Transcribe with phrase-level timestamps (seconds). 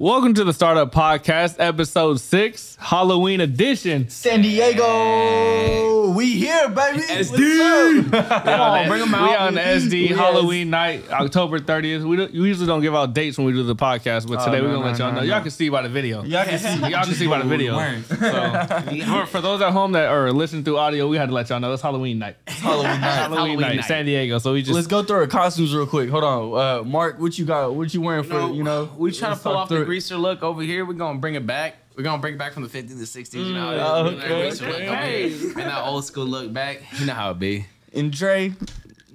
[0.00, 4.08] Welcome to the Startup Podcast, episode six, Halloween edition.
[4.08, 7.00] San Diego, we here, baby.
[7.00, 8.10] SD.
[8.10, 8.44] What's up?
[8.44, 9.28] Come on, bring 'em out.
[9.28, 10.18] We on the SD Yes.
[10.18, 12.04] Halloween night, October 30th.
[12.04, 14.58] We, don't, we usually don't give out dates when we do the podcast, but today
[14.58, 15.26] no, we're gonna let y'all no, know.
[15.26, 15.26] no.
[15.26, 16.22] Y'all can see by the video.
[16.24, 16.68] Y'all can see.
[16.90, 17.78] Y'all can see by the video.
[18.02, 21.48] So, for, for those at home that are listening through audio, we had to let
[21.50, 22.36] y'all know it's Halloween night.
[22.46, 22.98] It's Halloween night.
[23.00, 23.84] Halloween, Halloween night, night.
[23.84, 24.38] San Diego.
[24.38, 26.10] So we just Let's go through our costumes real quick.
[26.10, 27.18] Hold on, uh, Mark.
[27.18, 27.74] What you got?
[27.74, 28.50] What you wearing for?
[28.50, 29.86] You know, we trying to let's pull talk off the through it.
[29.86, 30.84] greaser look over here.
[30.84, 31.76] We're gonna bring it back.
[31.96, 33.34] We're gonna bring it back from the 50s to 60s.
[33.34, 34.18] You know, Mm, how it is.
[34.22, 35.32] okay, Greaser okay.
[35.62, 36.82] and that old school look back.
[36.98, 37.66] You know how it be.
[37.92, 38.54] And Dre,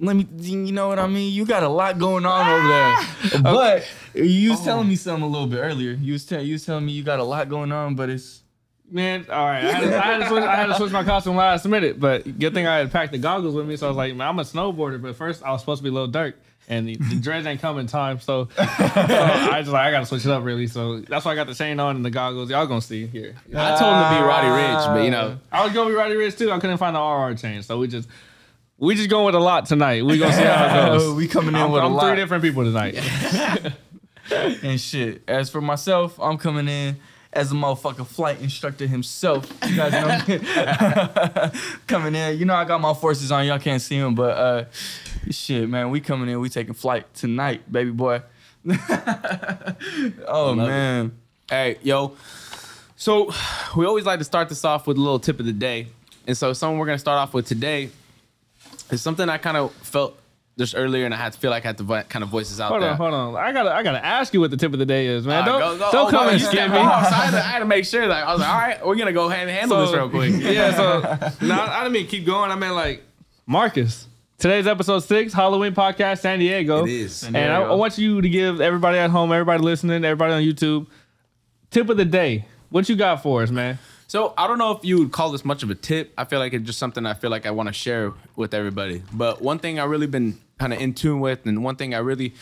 [0.00, 0.26] let me.
[0.38, 1.32] You know what I mean?
[1.32, 3.42] You got a lot going on over there.
[3.42, 5.92] But you was telling me something a little bit earlier.
[5.92, 8.42] You was tell, you was telling me you got a lot going on, but it's
[8.88, 9.64] Man, all right.
[9.64, 11.98] I had, to, I, had to switch, I had to switch my costume last minute,
[11.98, 13.74] but good thing I had packed the goggles with me.
[13.76, 15.88] So I was like, man, I'm a snowboarder, but first I was supposed to be
[15.88, 16.34] a Lil Durk,
[16.68, 18.20] and the, the dreads ain't come in time.
[18.20, 20.66] So, so I just like I gotta switch it up really.
[20.66, 22.50] So that's why I got the chain on and the goggles.
[22.50, 23.36] Y'all gonna see here.
[23.54, 26.14] I told him to be Roddy Ricch, but you know, I was gonna be Roddy
[26.14, 26.50] Ricch too.
[26.50, 28.08] I couldn't find the RR chain, so we just
[28.78, 30.04] we just going with a lot tonight.
[30.04, 31.14] We gonna see how it goes.
[31.16, 32.98] we coming in I'm, with a I'm lot three different people tonight.
[34.62, 35.22] and shit.
[35.28, 36.96] As for myself, I'm coming in
[37.36, 39.52] as a motherfucking flight instructor himself.
[39.66, 41.60] You guys know me.
[41.86, 42.38] coming in.
[42.38, 43.46] You know I got my forces on.
[43.46, 44.64] Y'all can't see them, but uh
[45.30, 46.40] shit, man, we coming in.
[46.40, 48.22] We taking flight tonight, baby boy.
[48.68, 48.74] oh
[50.26, 50.62] Love it.
[50.62, 51.18] man.
[51.48, 52.16] hey, yo.
[52.96, 53.30] So
[53.76, 55.88] we always like to start this off with a little tip of the day,
[56.26, 57.90] and so something we're gonna start off with today
[58.90, 60.18] is something I kind of felt
[60.58, 62.48] just earlier, and I had to feel like I had to vo- kind of voice
[62.48, 62.90] this out Hold there.
[62.90, 63.36] on, hold on.
[63.36, 65.42] I gotta I gotta ask you what the tip of the day is, man.
[65.42, 66.76] Uh, don't go- go- don't oh, come and skip me.
[66.76, 68.86] so I had, to, I had to make sure that I was like, all right,
[68.86, 70.32] we're gonna go ahead and handle this real quick.
[70.56, 71.00] Yeah, so
[71.46, 72.50] no, I didn't mean keep going.
[72.50, 73.02] I meant like
[73.46, 74.06] Marcus.
[74.38, 76.84] Today's episode six, Halloween podcast, San Diego.
[76.84, 77.22] It is.
[77.22, 80.86] And I, I want you to give everybody at home, everybody listening, everybody on YouTube,
[81.70, 82.44] tip of the day.
[82.68, 83.78] What you got for us, man?
[84.08, 86.12] So I don't know if you would call this much of a tip.
[86.16, 89.02] I feel like it's just something I feel like I want to share with everybody.
[89.12, 91.98] But one thing I really been kind of in tune with, and one thing I
[91.98, 92.32] really,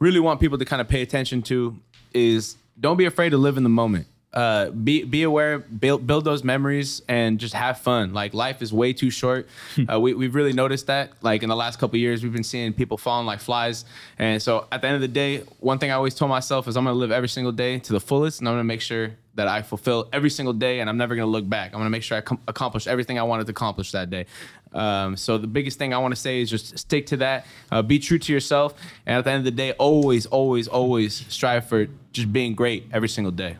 [0.00, 1.76] really want people to kind of pay attention to
[2.12, 4.06] is don't be afraid to live in the moment.
[4.32, 8.14] Uh, be be aware, build build those memories, and just have fun.
[8.14, 9.46] Like life is way too short.
[9.92, 11.12] uh, we we've really noticed that.
[11.20, 13.84] Like in the last couple of years, we've been seeing people falling like flies.
[14.18, 16.78] And so at the end of the day, one thing I always told myself is
[16.78, 19.48] I'm gonna live every single day to the fullest, and I'm gonna make sure that
[19.48, 21.72] I fulfill every single day, and I'm never gonna look back.
[21.72, 24.26] I'm gonna make sure I com- accomplish everything I wanted to accomplish that day.
[24.72, 27.82] Um, so the biggest thing I want to say is just stick to that, uh,
[27.82, 28.74] be true to yourself,
[29.06, 32.86] and at the end of the day, always, always, always strive for just being great
[32.92, 33.56] every single day.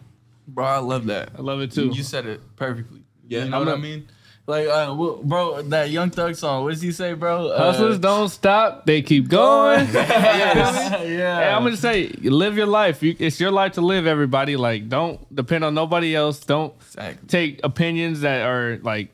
[0.48, 1.30] Bro, I love that.
[1.38, 1.88] I love it too.
[1.88, 3.02] You said it perfectly.
[3.28, 4.08] Yeah, You know I'm what I mean?
[4.52, 6.64] Like, uh, wh- bro, that Young Thug song.
[6.64, 7.46] What does he say, bro?
[7.48, 9.88] Uh, Hustlers don't stop; they keep going.
[9.94, 10.98] yeah.
[10.98, 13.02] Hey, I'm gonna say, live your life.
[13.02, 14.06] You, it's your life to live.
[14.06, 16.38] Everybody, like, don't depend on nobody else.
[16.40, 17.28] Don't Exactly.
[17.28, 19.08] take opinions that are like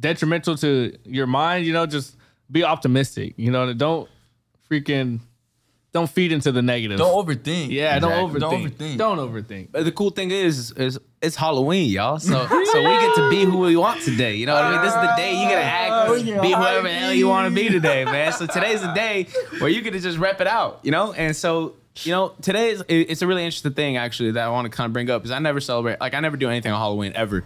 [0.00, 1.66] detrimental to your mind.
[1.66, 2.16] You know, just
[2.50, 3.34] be optimistic.
[3.36, 4.08] You know, don't
[4.70, 5.20] freaking
[5.92, 6.98] don't feed into the negative.
[6.98, 7.70] Don't overthink.
[7.70, 8.40] yeah, don't Exactly.
[8.40, 8.40] overthink.
[8.40, 8.96] Don't overthink.
[8.96, 9.68] Don't overthink.
[9.72, 12.18] But the cool thing is, is it's Halloween, y'all.
[12.18, 14.34] So so we get to be who we want today.
[14.36, 14.80] You know what I mean?
[14.82, 17.48] This is the day you get to act, Oh, be whoever the hell you want
[17.48, 18.32] to be today, man.
[18.32, 19.26] So today's the day
[19.58, 21.12] where you get to just rep it out, you know?
[21.12, 24.66] And so, you know, today is it's a really interesting thing actually that I want
[24.66, 26.78] to kind of bring up is I never celebrate like I never do anything on
[26.78, 27.44] Halloween ever.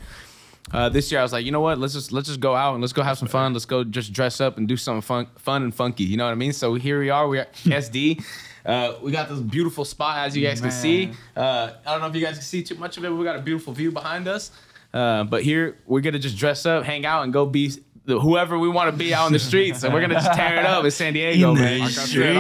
[0.73, 1.79] Uh, this year I was like, you know what?
[1.79, 3.53] Let's just let's just go out and let's go have some fun.
[3.53, 6.05] Let's go just dress up and do something fun, fun and funky.
[6.05, 6.53] You know what I mean?
[6.53, 7.29] So here we are.
[7.29, 8.23] We're at SD.
[8.67, 11.11] Uh, we got this beautiful spot as you guys can see.
[11.35, 13.09] Uh, I don't know if you guys can see too much of it.
[13.09, 14.51] But we got a beautiful view behind us.
[14.93, 17.73] Uh, but here we're gonna just dress up, hang out, and go be
[18.09, 20.65] whoever we want to be out in the streets, and we're gonna just tear it
[20.65, 21.81] up in San Diego, man.
[21.89, 22.37] He said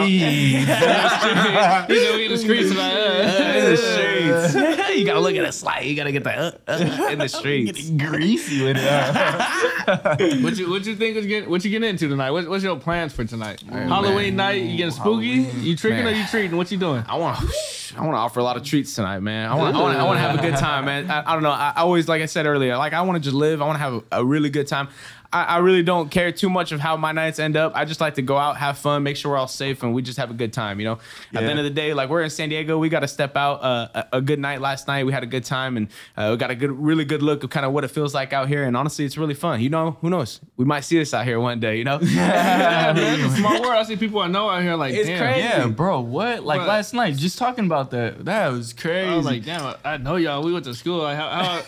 [2.15, 2.93] we in the streets tonight.
[2.93, 4.89] in the streets.
[4.99, 5.81] you gotta look at a slide.
[5.81, 7.91] You gotta get the uh, uh, in the streets.
[7.91, 9.59] greasy with it.
[10.43, 12.31] What you what you think is getting what you getting into tonight?
[12.31, 13.63] What, what's your plans for tonight?
[13.63, 15.49] Halloween night, you getting spooky?
[15.61, 16.57] You tricking or you treating?
[16.57, 17.05] What you doing?
[17.09, 17.47] I want to.
[17.97, 19.51] I want to offer a lot of treats tonight, man.
[19.51, 19.75] I want.
[19.75, 19.99] I want.
[19.99, 21.11] I want to have a good time, man.
[21.11, 21.51] I, I don't know.
[21.51, 23.63] I, I always, like I said earlier, like I want to just live.
[23.63, 24.89] I want to have a, a really good time.
[25.33, 27.73] I, I really don't care too much of how my nights end up.
[27.75, 30.01] I just like to go out, have fun, make sure we're all safe, and we
[30.03, 30.81] just have a good time.
[30.81, 30.99] You know.
[31.35, 33.37] At the end of the day, like we're in San Diego, we got to step
[33.37, 33.63] out.
[33.63, 35.05] Uh, a, a good night last night.
[35.05, 37.51] We had a good time, and uh, we got a good, really good look of
[37.51, 38.65] kind of what it feels like out here.
[38.65, 39.61] And honestly, it's really fun.
[39.61, 40.41] You know, who knows?
[40.57, 41.77] We might see this out here one day.
[41.77, 41.99] You know.
[42.19, 43.75] Yeah, man, it's a small world.
[43.75, 45.19] I see people I know out here like, It's damn.
[45.21, 45.41] crazy.
[45.41, 46.01] Yeah, bro.
[46.01, 46.45] What?
[46.45, 48.25] Like But- last night, just talking about that.
[48.25, 49.09] That was crazy.
[49.11, 50.43] I was like, damn, I I know y'all.
[50.43, 50.99] We went to school.
[51.03, 51.63] Like, how, how,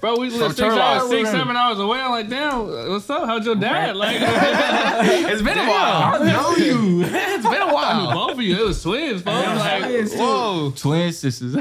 [0.00, 0.78] bro, we live six, Turlock.
[0.78, 1.98] hours, six, seven hours away.
[2.00, 2.66] I'm like, damn,
[3.08, 3.28] what's up?
[3.28, 3.96] How's your dad?
[3.96, 6.22] Like, it's been a while.
[6.22, 7.02] I know you.
[7.06, 8.12] it's been a while.
[8.12, 9.46] both of you, it was twins, folks.
[9.46, 10.72] Like, whoa.
[10.76, 11.54] Twin sisters.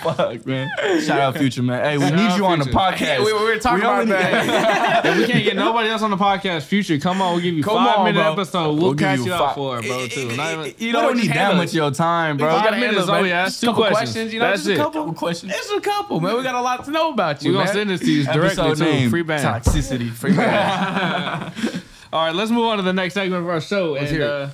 [0.00, 0.70] Fuck, man.
[1.00, 1.82] Shout out Future, man.
[1.84, 2.78] Hey, we Shout need out you on the Future.
[2.78, 2.96] podcast.
[2.96, 5.06] Hey, we, we were talking We about only- that.
[5.06, 7.62] if we can't get nobody else on the podcast, future, come on, we'll give you
[7.64, 8.64] Come five on, minute bro.
[8.74, 10.06] We'll, We'll give catch you you five- for it, bro.
[10.06, 10.36] Too.
[10.36, 12.48] Not even, you we know, don't need that much of your time, bro.
[12.48, 13.52] Five Five gotta minutes, handle it, all we ask.
[13.52, 14.10] Just a Two couple questions.
[14.12, 14.76] questions, you know, That's just a it.
[14.78, 15.52] couple questions.
[15.52, 16.36] Just a couple, man.
[16.36, 17.74] We got a lot to know about you, We're gonna man.
[17.74, 18.84] send this to you directly Episode too.
[18.84, 19.42] name, Free band.
[19.44, 20.10] Toxicity.
[20.10, 21.54] Free band.
[22.12, 23.94] All right, let's move on to the next segment of our show.
[23.94, 24.26] and hear it.
[24.28, 24.48] uh,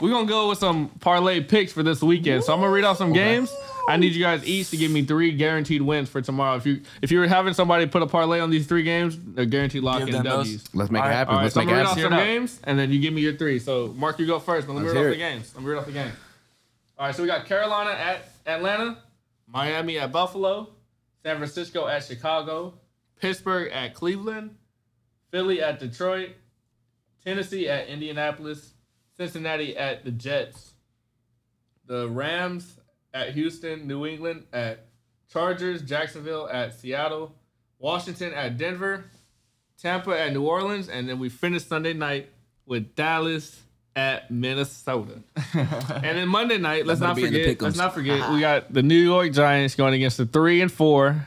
[0.00, 2.44] we're gonna go with some parlay picks for this weekend.
[2.44, 3.52] So I'm gonna read off some games.
[3.88, 6.56] I need you guys each to give me three guaranteed wins for tomorrow.
[6.56, 9.82] If you if you're having somebody put a parlay on these three games, they're guaranteed
[9.82, 10.46] lock Give in them those.
[10.46, 10.74] W's.
[10.74, 11.30] Let's make All it happen.
[11.32, 12.02] All right, Let's so I'm make it gonna read off happen.
[12.10, 12.38] some Hear it out.
[12.40, 13.58] games, and then you give me your three.
[13.58, 14.66] So Mark, you go first.
[14.66, 15.52] But let me Let's read off hear the games.
[15.54, 16.12] Let me read off the games.
[16.98, 18.98] All right, so we got Carolina at Atlanta,
[19.46, 20.68] Miami at Buffalo,
[21.24, 22.74] San Francisco at Chicago,
[23.20, 24.56] Pittsburgh at Cleveland,
[25.30, 26.30] Philly at Detroit,
[27.24, 28.72] Tennessee at Indianapolis,
[29.16, 30.72] Cincinnati at the Jets,
[31.86, 32.78] the Rams
[33.12, 34.86] at Houston, New England at
[35.32, 37.34] Chargers, Jacksonville at Seattle,
[37.78, 39.04] Washington at Denver,
[39.80, 42.30] Tampa at New Orleans, and then we finish Sunday night
[42.66, 43.60] with Dallas
[43.94, 45.22] at Minnesota.
[45.54, 48.72] and then Monday night, let's not be in the forget, let's not forget, we got
[48.72, 51.26] the New York Giants going against the three and four,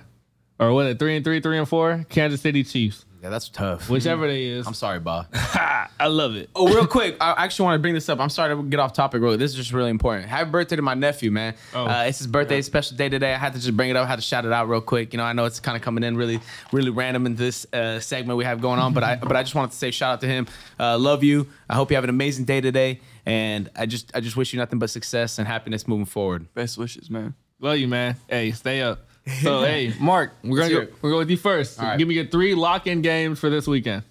[0.62, 0.98] or what?
[1.00, 3.90] Three and three, three and four, Kansas City Chiefs, Yeah, that's tough.
[3.90, 4.66] whichever they is.
[4.68, 5.26] I'm sorry, Bob.
[5.34, 6.50] I love it.
[6.56, 8.20] Oh, real quick, I actually want to bring this up.
[8.20, 9.36] I'm sorry to get off topic, bro.
[9.38, 10.28] This is just really important.
[10.30, 11.56] Happy birthday to my nephew, man.
[11.76, 11.86] Oh.
[11.86, 13.34] Uh, it's his birthday, special day today.
[13.34, 14.06] I had to just bring it up.
[14.06, 15.14] I had to shout it out real quick.
[15.14, 16.40] You know, I know it's kind of coming in really,
[16.72, 19.54] really random in this uh, segment we have going on, but I, but I just
[19.56, 20.48] wanted to say shout out to him.
[20.80, 21.48] Uh, love you.
[21.70, 24.60] I hope you have an amazing day today, and I just, I just wish you
[24.60, 26.52] nothing but success and happiness moving forward.
[26.54, 27.36] Best wishes, man.
[27.60, 28.16] Love you, man.
[28.28, 29.06] Hey, stay up.
[29.42, 31.80] So, hey, Mark, we're gonna go, we're going with you first.
[31.80, 31.98] All right.
[31.98, 34.04] Give me your three lock-in games for this weekend.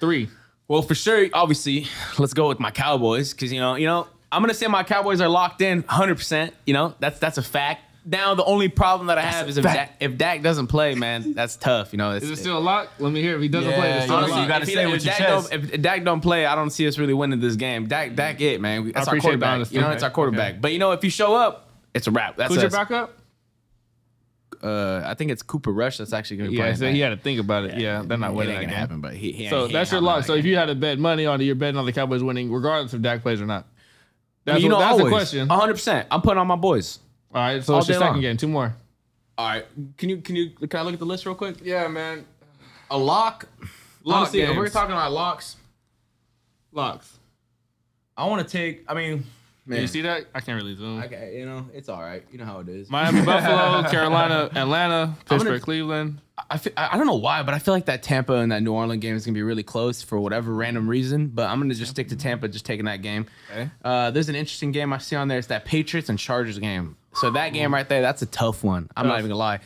[0.00, 0.28] Three.
[0.68, 1.86] Well, for sure, obviously,
[2.18, 5.20] let's go with my Cowboys because you know, you know, I'm gonna say my Cowboys
[5.20, 6.16] are locked in 100.
[6.16, 7.82] percent You know, that's that's a fact.
[8.06, 11.32] Now, the only problem that I have is if Dak, if Dak doesn't play, man,
[11.32, 11.90] that's tough.
[11.92, 12.90] You know, it's, Is it still a lock?
[12.98, 13.36] Let me hear.
[13.36, 14.42] If he doesn't Yeah, play, it's still a honestly, lock.
[14.42, 15.50] you gotta if say with your Dak chest.
[15.50, 17.86] Don't, if Dak don't play, I don't see us really winning this game.
[17.86, 18.92] Dak, Dak, it man.
[18.92, 19.72] That's our quarterback.
[19.72, 20.50] You know, it's our quarterback.
[20.52, 20.58] okay.
[20.60, 22.36] But you know, if you show up, it's a wrap.
[22.36, 22.72] That's Who's your us.
[22.74, 23.16] backup?
[24.64, 25.98] Uh, I think it's Cooper Rush.
[25.98, 26.76] That's actually gonna be Yeah, playing.
[26.76, 26.94] so man.
[26.94, 27.78] he had to think about it.
[27.78, 29.00] Yeah, they're not It winning ain't gonna happen.
[29.00, 30.24] But he, he So he that's your hopping lock.
[30.24, 32.50] So if you had to bet money on it, you're betting on the Cowboys winning,
[32.50, 33.66] regardless if Dak plays or not.
[34.46, 35.48] That's, you know, that's always, the question.
[35.48, 35.72] 100.
[35.74, 36.98] percent I'm putting on my boys.
[37.34, 38.20] All right, so all it's your second long.
[38.22, 38.36] game.
[38.36, 38.74] Two more.
[39.36, 39.66] All right,
[39.98, 41.56] can you can you can I look at the list real quick?
[41.62, 42.24] Yeah, man.
[42.90, 43.48] A lock.
[44.04, 45.56] Lock Honestly, if we're talking about locks,
[46.72, 47.18] Locks.
[48.16, 48.84] I want to take.
[48.88, 49.24] I mean,
[49.68, 50.26] Can you see that?
[50.34, 51.02] I can't really zoom.
[51.04, 52.22] Okay, you know, it's all right.
[52.30, 52.90] You know how it is.
[52.90, 56.20] Miami, Buffalo, Carolina, Atlanta, Pittsburgh, gonna- Cleveland.
[56.50, 58.62] I, feel, I I don't know why, but I feel like that Tampa and that
[58.62, 61.28] New Orleans game is gonna be really close for whatever random reason.
[61.28, 63.26] But I'm gonna just stick to Tampa, just taking that game.
[63.50, 63.70] Okay.
[63.84, 65.38] Uh, there's an interesting game I see on there.
[65.38, 66.96] It's that Patriots and Chargers game.
[67.14, 68.90] So that game right there, that's a tough one.
[68.96, 69.60] I'm not even gonna lie.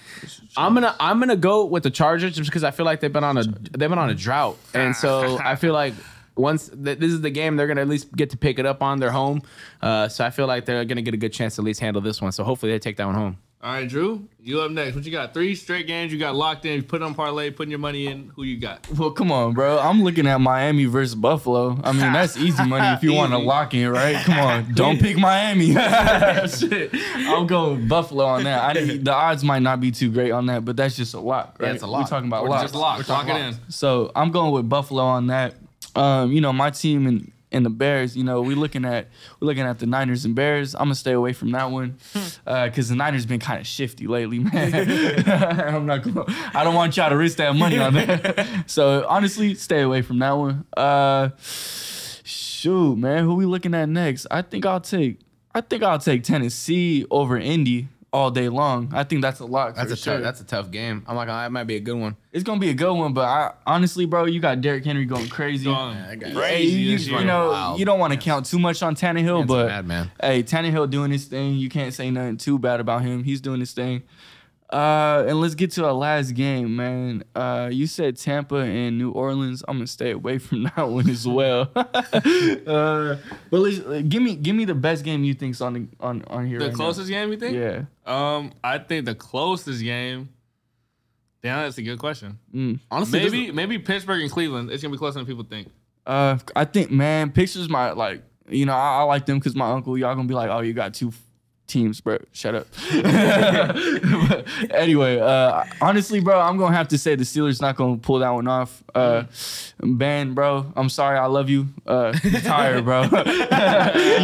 [0.58, 3.24] I'm gonna I'm gonna go with the Chargers just because I feel like they've been
[3.24, 5.94] on a they've been on a drought, and so I feel like
[6.38, 8.82] once th- this is the game, they're gonna at least get to pick it up
[8.82, 9.42] on their home.
[9.82, 12.00] Uh, so I feel like they're gonna get a good chance to at least handle
[12.02, 12.32] this one.
[12.32, 13.38] So hopefully they take that one home.
[13.60, 14.94] All right, Drew, you up next.
[14.94, 15.34] What you got?
[15.34, 16.74] Three straight games you got locked in.
[16.76, 18.30] You put on parlay, putting your money in.
[18.36, 18.86] Who you got?
[18.96, 19.80] Well, come on, bro.
[19.80, 21.76] I'm looking at Miami versus Buffalo.
[21.82, 24.14] I mean, that's easy money if you want to lock in, right?
[24.24, 25.72] Come on, don't pick Miami.
[26.46, 28.62] Shit, I'm going Buffalo on that.
[28.76, 31.20] I need, the odds might not be too great on that, but that's just a
[31.20, 31.66] lock, right?
[31.68, 32.02] Yeah, it's a lock.
[32.04, 32.62] We're talking about Or locks.
[32.62, 33.08] just lock.
[33.08, 33.54] Lock it in.
[33.70, 35.54] So I'm going with Buffalo on that.
[35.98, 38.16] Um, you know, my team and and the Bears.
[38.16, 39.08] You know, we looking at
[39.40, 40.74] we're looking at the Niners and Bears.
[40.74, 41.98] I'm gonna stay away from that one
[42.44, 44.74] because the Niners been kind of shifty lately, man.
[45.28, 46.24] I'm not going.
[46.54, 48.64] I don't want y'all to risk that money on that.
[48.70, 50.66] so honestly, stay away from that one.
[50.76, 54.26] Uh, shoot, man, who we looking at next?
[54.30, 55.20] I think I'll take.
[55.54, 58.90] I think I'll take Tennessee over Indy all day long.
[58.94, 59.74] I think that's a lot.
[59.76, 60.14] That's a sure.
[60.14, 61.04] tough, that's a tough game.
[61.06, 62.16] I'm like, ah, that might be a good one.
[62.32, 65.28] It's gonna be a good one, but I honestly, bro, you got Derrick Henry going
[65.28, 65.66] crazy.
[65.66, 65.94] Got.
[65.94, 67.78] Hey, crazy you, you know, Wild.
[67.78, 70.10] you don't want to count too much on Tannehill, Man's but madman.
[70.20, 71.54] hey, Tannehill doing his thing.
[71.56, 73.24] You can't say nothing too bad about him.
[73.24, 74.02] He's doing his thing.
[74.70, 77.24] Uh, and let's get to our last game, man.
[77.34, 79.62] Uh, you said Tampa and New Orleans.
[79.66, 81.70] I'm gonna stay away from that one as well.
[81.74, 83.16] uh, but
[83.50, 86.58] let's, give me give me the best game you think's on the, on on here.
[86.58, 86.76] The right now.
[86.76, 87.56] closest game you think?
[87.56, 87.84] Yeah.
[88.04, 90.28] Um, I think the closest game.
[91.40, 92.38] Damn, that's a good question.
[92.52, 92.80] Mm.
[92.90, 94.70] Honestly, this- Maybe maybe Pittsburgh and Cleveland.
[94.70, 95.68] It's gonna be closer than people think.
[96.06, 99.70] Uh, I think man, pictures my like you know I, I like them because my
[99.70, 99.96] uncle.
[99.96, 101.10] Y'all gonna be like, oh, you got two
[101.68, 102.18] teams, bro.
[102.32, 102.66] Shut up.
[104.70, 108.30] Anyway, uh, honestly, bro, I'm gonna have to say the Steelers not gonna pull that
[108.30, 108.82] one off.
[108.94, 109.24] Uh,
[109.80, 111.68] Ben, bro, I'm sorry, I love you.
[111.86, 113.02] Uh, retire, bro.
[113.04, 113.10] you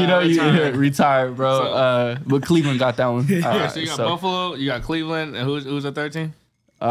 [0.06, 0.72] know, you Retire.
[0.72, 1.58] retire, bro.
[1.58, 3.26] So- uh, but Cleveland got that one.
[3.28, 6.12] Yeah, Uh, so you got so, Buffalo, you got Cleveland, and who's who's the third
[6.12, 6.32] team?
[6.80, 6.86] uh,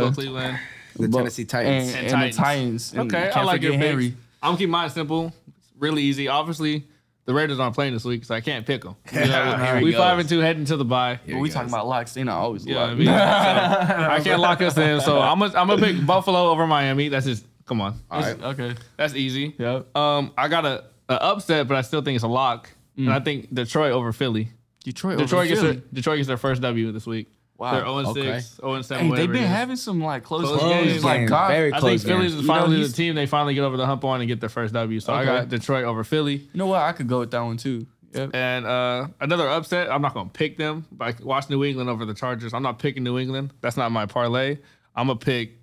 [0.00, 0.58] Buffalo, Cleveland.
[0.96, 1.88] The Bu- Tennessee Titans.
[1.94, 2.36] and, And and Titans.
[2.36, 2.92] the Titans.
[2.94, 3.90] And Okay, I can't like your forget picks.
[3.90, 4.16] Henry.
[4.42, 5.32] I'm gonna keep mine simple.
[5.78, 6.28] Really easy.
[6.28, 6.84] Obviously,
[7.26, 8.96] the Raiders aren't playing this week, so I can't pick them.
[9.10, 10.00] Here he we goes.
[10.00, 11.20] five and two heading to the bye.
[11.26, 12.16] But we talking about locks.
[12.16, 15.00] you know, always Yeah, I, mean, so I can't lock us in.
[15.00, 17.08] So I'm gonna I'm gonna pick Buffalo over Miami.
[17.08, 18.00] That's just come on.
[18.10, 18.42] All right.
[18.42, 18.74] okay.
[18.96, 19.54] That's easy.
[19.58, 19.96] Yep.
[19.96, 22.70] Um, I got a, a upset, but I still think it's a lock.
[22.96, 24.50] And I think Detroit over Philly.
[24.84, 25.18] Detroit.
[25.18, 25.72] Detroit over gets Philly.
[25.76, 27.28] their, Detroit gets their first W this week.
[27.56, 27.72] Wow.
[27.72, 28.40] They're 0 Okay.
[28.40, 29.04] 6, 0 7.
[29.04, 30.92] Hey, whatever they've been having some like close, Close games.
[30.92, 31.04] games.
[31.04, 31.28] Like Game.
[31.28, 32.40] God, Very I close think Philly's game.
[32.40, 34.40] is You know, finally the team they finally get over the hump on and get
[34.40, 34.98] their first W.
[35.00, 36.34] So I got Detroit over Philly.
[36.36, 36.80] you know what?
[36.82, 37.86] I could go with that one too.
[38.12, 38.30] Yep.
[38.34, 41.90] And uh, another upset, I'm not going to pick them, but I watch New England
[41.90, 42.54] over the Chargers.
[42.54, 43.52] I'm not picking New England.
[43.60, 44.58] That's not my parlay.
[44.94, 45.58] I'm going to pick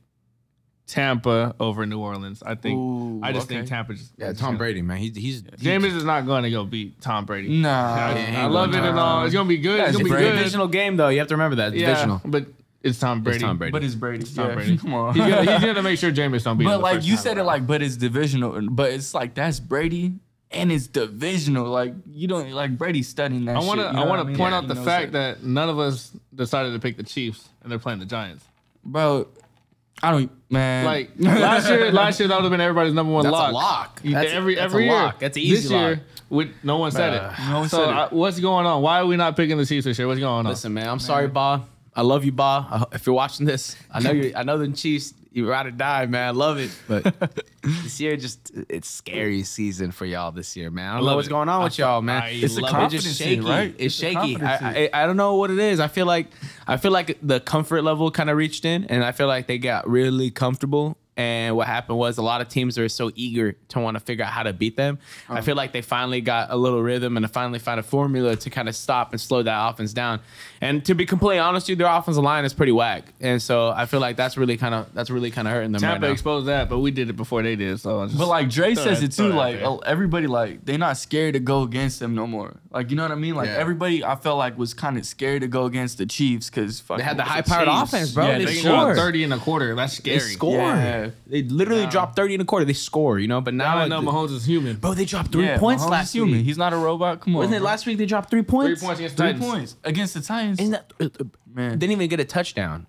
[0.91, 2.43] Tampa over New Orleans.
[2.45, 3.55] I think Ooh, I just okay.
[3.55, 4.97] think Tampa just Yeah, Tom Brady, man.
[4.97, 7.47] He's he's Jameis is not going to go beat Tom Brady.
[7.47, 7.69] Nah.
[7.95, 9.23] I, Yeah, I love it and all.
[9.23, 9.79] It's going to be good.
[9.79, 10.37] It's That's going to be a good.
[10.37, 11.07] divisional game though.
[11.07, 11.71] You have to remember that.
[11.73, 12.21] It's Yeah, divisional.
[12.25, 12.45] but
[12.83, 13.37] it's Tom Brady.
[13.37, 13.71] It's Tom Brady.
[13.71, 14.25] But it's Brady.
[14.25, 14.53] Tom yeah.
[14.55, 14.77] Brady.
[14.79, 15.13] Come on.
[15.15, 16.71] He's gonna, he's gonna make sure Jameis don't beat him.
[16.71, 18.59] but the like you time said it like, but it's divisional.
[18.69, 20.15] But it's like that's Brady
[20.51, 21.67] and it's divisional.
[21.69, 23.55] Like you don't like Brady studying that.
[23.55, 24.37] I want to shit, you I know want what to mean?
[24.37, 25.37] point Like, out the fact that.
[25.39, 28.43] that none of us decided to pick the Chiefs and they're playing the Giants.
[28.83, 29.27] bro,
[30.03, 30.85] I don't man.
[30.85, 33.51] Like last year, last year that would have been everybody's number one That's lock.
[33.51, 34.01] a lock.
[34.03, 34.95] That's- every that's every a year.
[34.95, 35.19] lock.
[35.19, 35.99] That's an easy this year, lock.
[36.29, 37.33] with, no one said Bruh.
[37.39, 37.49] it.
[37.51, 37.93] No one so said it.
[37.97, 38.81] I- what's going on?
[38.81, 40.07] Why are we not picking the Chiefs this year?
[40.07, 40.45] What's going on?
[40.45, 40.87] Listen, man.
[40.89, 41.63] I'm sorry, Ba.
[41.95, 42.43] I love you, Ba.
[42.69, 44.33] I- If you're watching this, I know you.
[44.35, 45.13] I know the Chiefs.
[45.33, 46.27] You ride or die, man.
[46.27, 47.03] I love it, but
[47.63, 50.89] this year just it's scary season for y'all this year, man.
[50.89, 51.31] I don't know love what's it.
[51.31, 52.23] going on with I- y'all, man.
[52.23, 52.63] I it's love it.
[52.63, 53.73] it's confidence just shaky, right?
[53.77, 54.35] It's It's shaky.
[54.41, 55.79] I, I I don't know what it is.
[55.79, 56.27] I feel like
[56.67, 59.57] I feel like the comfort level kind of reached in, and I feel like they
[59.57, 60.97] got really comfortable.
[61.21, 64.25] And what happened was a lot of teams are so eager to want to figure
[64.25, 64.97] out how to beat them.
[65.29, 68.35] I feel like they finally got a little rhythm and they finally found a formula
[68.35, 70.19] to kind of stop and slow that offense down.
[70.61, 73.03] And to be completely honest with you, their offensive line is pretty whack.
[73.19, 75.81] And so I feel like that's really kind of that's really kind of hurting them
[75.81, 76.13] Tampa right now.
[76.13, 77.79] exposed that, but we did it before they did.
[77.79, 79.29] So I just, But like Dre says that- it too.
[79.33, 79.67] Like there.
[79.67, 82.55] uh, everybody, like they're not scared to go against them no more.
[82.71, 83.35] Like you know what I mean?
[83.35, 83.55] Like Yeah.
[83.57, 87.03] everybody, I felt like was kind of scared to go against the Chiefs because They
[87.03, 88.25] had the high-powered offense, bro.
[88.27, 88.97] Yeah, They they they can go scored.
[88.97, 89.75] 30 and a quarter.
[89.75, 90.19] That's scary.
[90.19, 90.57] They score.
[90.57, 91.10] Yeah.
[91.27, 92.65] They literally Now- dropped 30 in a quarter.
[92.65, 94.77] They score, you know, but now, Now I know Mahomes is human.
[94.77, 96.37] bro, they dropped three yeah, points Mahomes last is human.
[96.37, 96.45] week.
[96.45, 97.21] He's not a robot.
[97.21, 97.65] Come on, Wasn't it bro.
[97.65, 98.83] last week they dropped three Three points?
[98.83, 99.51] points against the Three Titans.
[99.51, 100.59] points against the Titans?
[100.59, 101.77] Isn't that, uh, uh, Man.
[101.79, 102.87] Didn't even get a touchdown.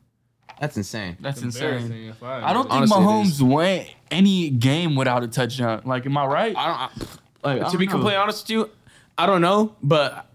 [0.60, 1.16] That's insane.
[1.20, 2.08] That's Embarrassing insane.
[2.10, 5.82] if I- I don't think Honestly, it Mahomes went any game without a touchdown.
[5.84, 6.54] Like, am I right?
[6.56, 7.08] I don't.
[7.42, 7.90] Like, I to don't be know.
[7.92, 8.70] completely honest with you,
[9.18, 10.26] I don't know, but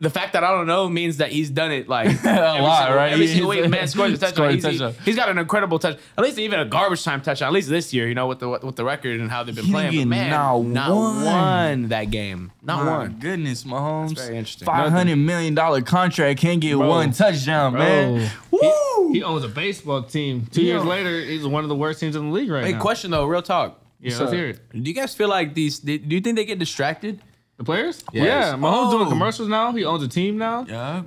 [0.00, 2.30] the fact that I don't know means that he's done it like every
[2.62, 3.12] lot, single, right?
[3.12, 4.54] Every He's- single week, man scores a touchdown.
[4.54, 4.94] He's, he- touchdown.
[5.04, 5.98] he's got an incredible touch.
[6.16, 7.48] At least even a garbage time touchdown.
[7.48, 9.64] At least this year, you know, with the with the record and how they've been
[9.64, 9.90] He playing.
[9.92, 11.24] didn't But man, not not one.
[11.24, 12.52] one that game.
[12.62, 13.16] Not My one.
[13.18, 14.10] goodness, Mahomes.
[14.10, 14.66] That's very interesting.
[14.66, 16.88] Five hundred million dollar contract can't get Bro.
[16.88, 18.30] one touchdown, man.
[18.50, 18.72] He,
[19.14, 20.46] he owns a baseball team.
[20.52, 22.80] Two years later, he's one of the worst teams in the league right Hey, now.
[22.80, 23.80] question though, real talk.
[24.00, 24.60] Yeah, So, let's hear it.
[24.72, 25.80] Do you guys feel like these?
[25.80, 27.20] Do you think they get distracted?
[27.58, 28.02] The players?
[28.12, 28.24] Yes.
[28.24, 29.10] Yeah, Mahomes doing Oh.
[29.10, 29.72] commercials now.
[29.72, 30.64] He owns a team now.
[30.68, 31.02] Yeah.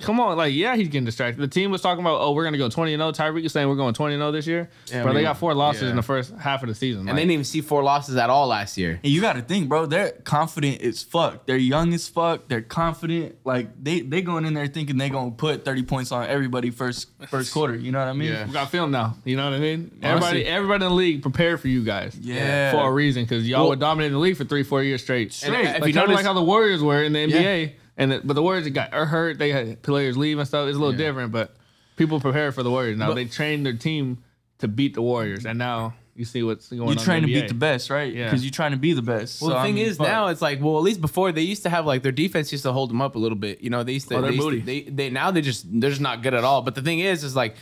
[0.00, 1.40] Come on, like yeah, he's getting distracted.
[1.40, 3.12] The team was talking about, oh, we're gonna go twenty and zero.
[3.12, 5.54] Tyreek is saying we're going twenty and zero this year, Yeah, but they got four
[5.54, 5.90] losses yeah.
[5.90, 7.00] in the first half of the season.
[7.00, 8.98] And like, they didn't even see four losses at all last year.
[9.02, 9.86] And you got to think, bro.
[9.86, 11.46] They're confident as fuck.
[11.46, 12.48] They're young as fuck.
[12.48, 13.36] They're confident.
[13.44, 17.08] Like they they going in there thinking they gonna put thirty points on everybody first
[17.28, 17.74] first quarter.
[17.76, 18.32] You know what I mean?
[18.32, 18.46] Yeah.
[18.46, 19.16] we got film now.
[19.24, 19.90] You know what I mean?
[20.02, 20.44] Honestly.
[20.44, 22.16] Everybody, everybody in the league prepared for you guys.
[22.20, 22.72] Yeah.
[22.72, 25.42] for a reason because y'all Well- were dominating the league for three, four years straight.
[25.44, 28.12] And if you kind of notice- like how the Warriors were in the NBA, and
[28.12, 29.38] it, but the Warriors got hurt.
[29.38, 30.66] They had players leave and stuff.
[30.68, 31.06] It's a little Yeah.
[31.06, 31.54] different, but
[31.96, 32.98] people prepare for the Warriors.
[32.98, 34.18] Now But- they trained their team
[34.58, 36.88] to beat the Warriors, and now you see what's going on.
[36.88, 37.40] You're trying the to NBA.
[37.42, 38.12] beat the best, right?
[38.12, 38.24] Yeah.
[38.24, 39.40] Because you're trying to be the best.
[39.40, 40.06] Well, So, the I thing mean, is fuck.
[40.08, 42.64] now it's like well, at least before they used to have like their defense used
[42.64, 43.62] to hold them up a little bit.
[43.62, 44.16] You know, they used to.
[44.16, 46.44] Oh, they're they, used to- they they now they just they're just not good at
[46.44, 46.60] all.
[46.62, 47.54] But the thing is, is like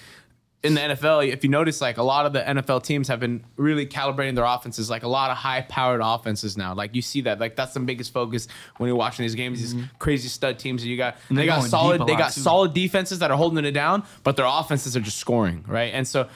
[0.62, 3.44] in the NFL, if you notice, like a lot of the NFL teams have been
[3.56, 6.74] really calibrating their offenses, like a lot of high-powered offenses now.
[6.74, 8.48] Like you see that, like that's the biggest focus
[8.78, 9.60] when you're watching these games.
[9.60, 9.96] These mm-hmm.
[9.98, 12.40] crazy stud teams that you got, And they got solid, they got too.
[12.40, 15.94] solid defenses that are holding it down, but their offenses are just scoring, right?
[15.94, 16.28] And so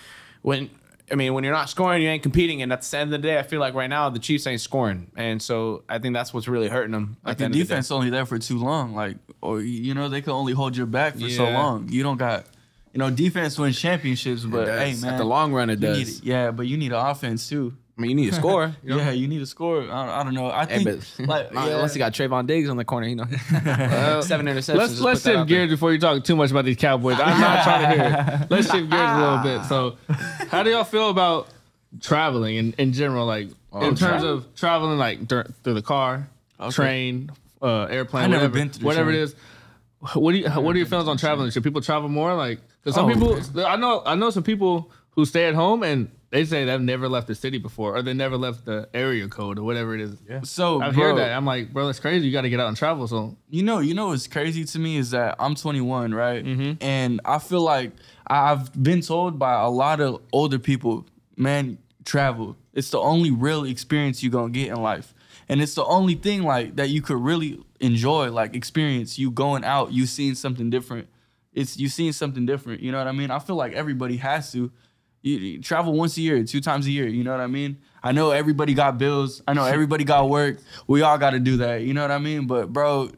[0.42, 0.70] when
[1.10, 2.62] I mean, when you're not scoring, you ain't competing.
[2.62, 4.60] And at the end of the day, I feel like right now the Chiefs ain't
[4.60, 7.16] scoring, and so I think that's what's really hurting them.
[7.24, 8.94] like the the of the defense only there for too long.
[8.94, 11.88] Like, or you know, they can only hold your back for so long.
[11.90, 12.46] You don't got,
[12.92, 16.04] you know, defense wins championships, but hey man, at the long run, it you need
[16.04, 16.22] does.
[16.22, 17.74] yeah, but you need an offense too.
[17.96, 18.74] I mean, you need to score.
[18.82, 18.96] You know?
[19.02, 19.82] Yeah, you need to score.
[19.90, 20.50] I, I don't know.
[20.50, 21.74] I Hey, think but like Nah, yeah.
[21.76, 23.24] unless you got Trevon Diggs on the corner, you know,
[24.22, 24.74] seven interceptions.
[24.76, 25.58] Let's just let's shift out there.
[25.58, 27.18] gears before you talk too much about these Cowboys.
[27.20, 28.50] I'm not trying to hear it.
[28.50, 29.64] Let's shift gears a little bit.
[29.66, 29.96] So,
[30.48, 31.48] how do y'all feel about
[32.00, 33.26] traveling in, in general?
[33.26, 34.28] Like in terms travel?
[34.38, 36.28] of traveling, like dur- through the car,
[36.70, 37.30] train,
[37.60, 39.22] uh, airplane, I never whatever, been whatever it train.
[39.24, 39.34] is.
[40.14, 40.50] What do you?
[40.50, 41.50] What are your feelings on traveling?
[41.50, 42.34] Should people travel more?
[42.34, 45.82] Like, 'cause some Oh, people, I know, I know some people who stay at home
[45.82, 49.28] and they say they've never left the city before, or they never left the area
[49.28, 50.16] code or whatever it is.
[50.28, 50.40] Yeah.
[50.42, 51.36] So I've bro, heard that.
[51.36, 52.26] I'm like, bro, that's crazy.
[52.26, 53.06] You got to get out and travel.
[53.06, 56.42] So You know, you know what's crazy to me is that I'm 21, right?
[56.42, 56.82] Mm-hmm.
[56.82, 57.92] And I feel like
[58.26, 62.56] I've been told by a lot of older people, man, travel.
[62.72, 65.12] It's the only real experience you're gonna get in life.
[65.50, 69.64] And it's the only thing like that you could really enjoy, like experience you going
[69.64, 71.08] out, you seeing something different.
[71.52, 72.80] It's you seeing something different.
[72.82, 73.30] You know what I mean?
[73.30, 74.70] I feel like everybody has to.
[75.22, 77.06] You, you travel once a year, two times a year.
[77.06, 77.78] You know what I mean?
[78.02, 79.40] I know everybody got bills.
[79.46, 80.58] I know everybody got work.
[80.88, 81.82] We all got to do that.
[81.82, 82.46] You know what I mean?
[82.48, 83.10] But bro,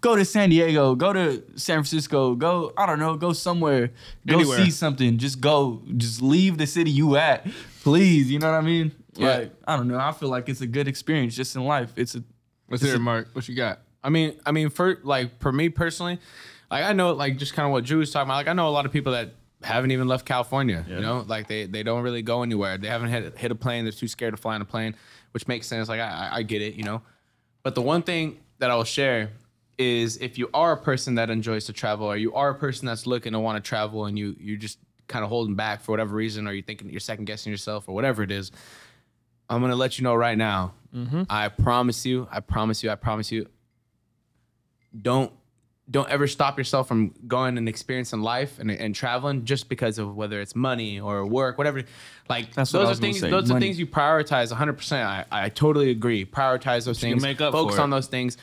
[0.00, 3.90] go to San Diego, go to San Francisco, go I don't know, go somewhere,
[4.26, 4.64] go Anywhere.
[4.64, 5.18] see something.
[5.18, 7.46] Just go, just leave the city you at,
[7.82, 8.30] please.
[8.30, 8.92] You know what I mean?
[9.14, 9.38] Yeah.
[9.38, 9.98] Like I don't know.
[9.98, 11.92] I feel like it's a good experience just in life.
[11.96, 12.22] It's a
[12.70, 13.30] let's hear it, Mark.
[13.32, 13.80] What you got?
[14.04, 16.20] I mean, I mean, for like for me personally,
[16.70, 18.36] like I know like just kind of what Drew was talking about.
[18.36, 19.30] Like I know a lot of people that
[19.62, 20.84] haven't even left California.
[20.88, 22.78] You know, like they they don't really go anywhere.
[22.78, 23.84] They haven't hit hit a plane.
[23.84, 24.94] They're too scared to fly on a plane,
[25.32, 25.88] which makes sense.
[25.88, 26.74] Like I I- get it.
[26.74, 27.02] You know,
[27.62, 29.30] but the one thing that I will share
[29.78, 32.86] is if you are a person that enjoys to travel, or you are a person
[32.86, 35.92] that's looking to want to travel, and you you just kind of holding back for
[35.92, 38.50] whatever reason, or you're thinking you're second guessing yourself, or whatever it is.
[39.48, 40.74] I'm gonna let you know right now.
[40.94, 41.22] Mm-hmm.
[41.30, 42.28] I promise you.
[42.30, 42.90] I promise you.
[42.90, 43.46] I promise you
[45.00, 45.32] don't
[45.90, 50.14] don't ever stop yourself from going and experiencing life and, and traveling just because of
[50.14, 51.82] whether it's money or work, whatever.
[52.28, 53.20] Like That's those I are things.
[53.20, 54.72] say, Those are things you prioritize 100.
[54.74, 56.24] percent I I totally agree.
[56.24, 57.22] Prioritize those things.
[57.22, 58.36] make up focus on those things.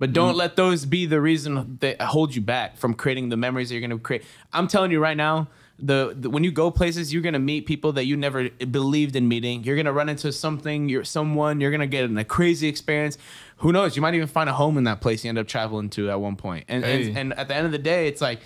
[0.00, 0.38] But don't mm.
[0.38, 3.82] let those be the reason that hold you back from creating the memories that you're
[3.86, 4.24] gonna create.
[4.52, 7.92] I'm telling you right now, the, the when you go places, you're gonna meet people
[7.92, 9.62] that you never believed in meeting.
[9.62, 13.18] You're gonna run into something, you're someone, you're gonna get in a crazy experience.
[13.60, 13.94] Who knows?
[13.94, 16.20] You might even find a home in that place you end up traveling to at
[16.20, 16.64] one point.
[16.68, 17.08] And Hey.
[17.08, 18.40] and, and at the end of the day, it's like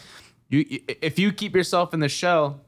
[0.49, 2.61] you if you keep yourself in the shell,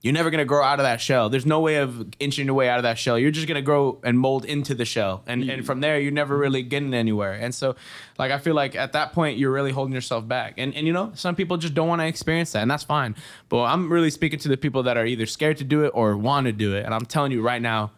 [0.00, 1.28] you're never gonna grow out of that shell.
[1.28, 3.18] There's no way of inching your way out of that shell.
[3.18, 5.66] You're just gonna grow and mold into the shell, and and mm.
[5.66, 7.34] from there, you're never really getting anywhere.
[7.34, 7.76] And so,
[8.18, 10.54] like I feel like at that point, you're really holding yourself back.
[10.56, 13.14] And and you know, some people just don't want to experience that, and that's fine.
[13.50, 16.16] But I'm really speaking to the people that are either scared to do it or
[16.16, 16.84] want to do it.
[16.84, 17.92] And I'm telling you right now,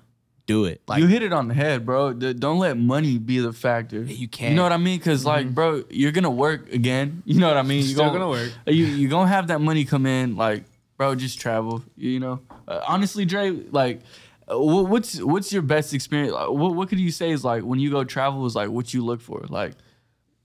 [0.46, 0.82] do it.
[0.86, 2.12] Like you hit it on the head, bro.
[2.12, 4.02] The- don't let money be the factor.
[4.02, 4.50] You can't.
[4.50, 4.98] You know what I mean?
[4.98, 7.22] Because like, bro, you're gonna work again.
[7.24, 7.80] You know what I mean?
[7.84, 8.50] You're Still gonna work.
[8.66, 10.36] You you gonna have that money come in.
[10.36, 10.64] Like,
[10.96, 11.82] bro, just travel.
[11.96, 12.40] You know.
[12.68, 14.00] Uh, honestly, Dre, like,
[14.50, 16.32] uh, what's what's your best experience?
[16.34, 18.92] Like, what what could you say is like when you go travel is like what
[18.92, 19.44] you look for?
[19.48, 19.72] Like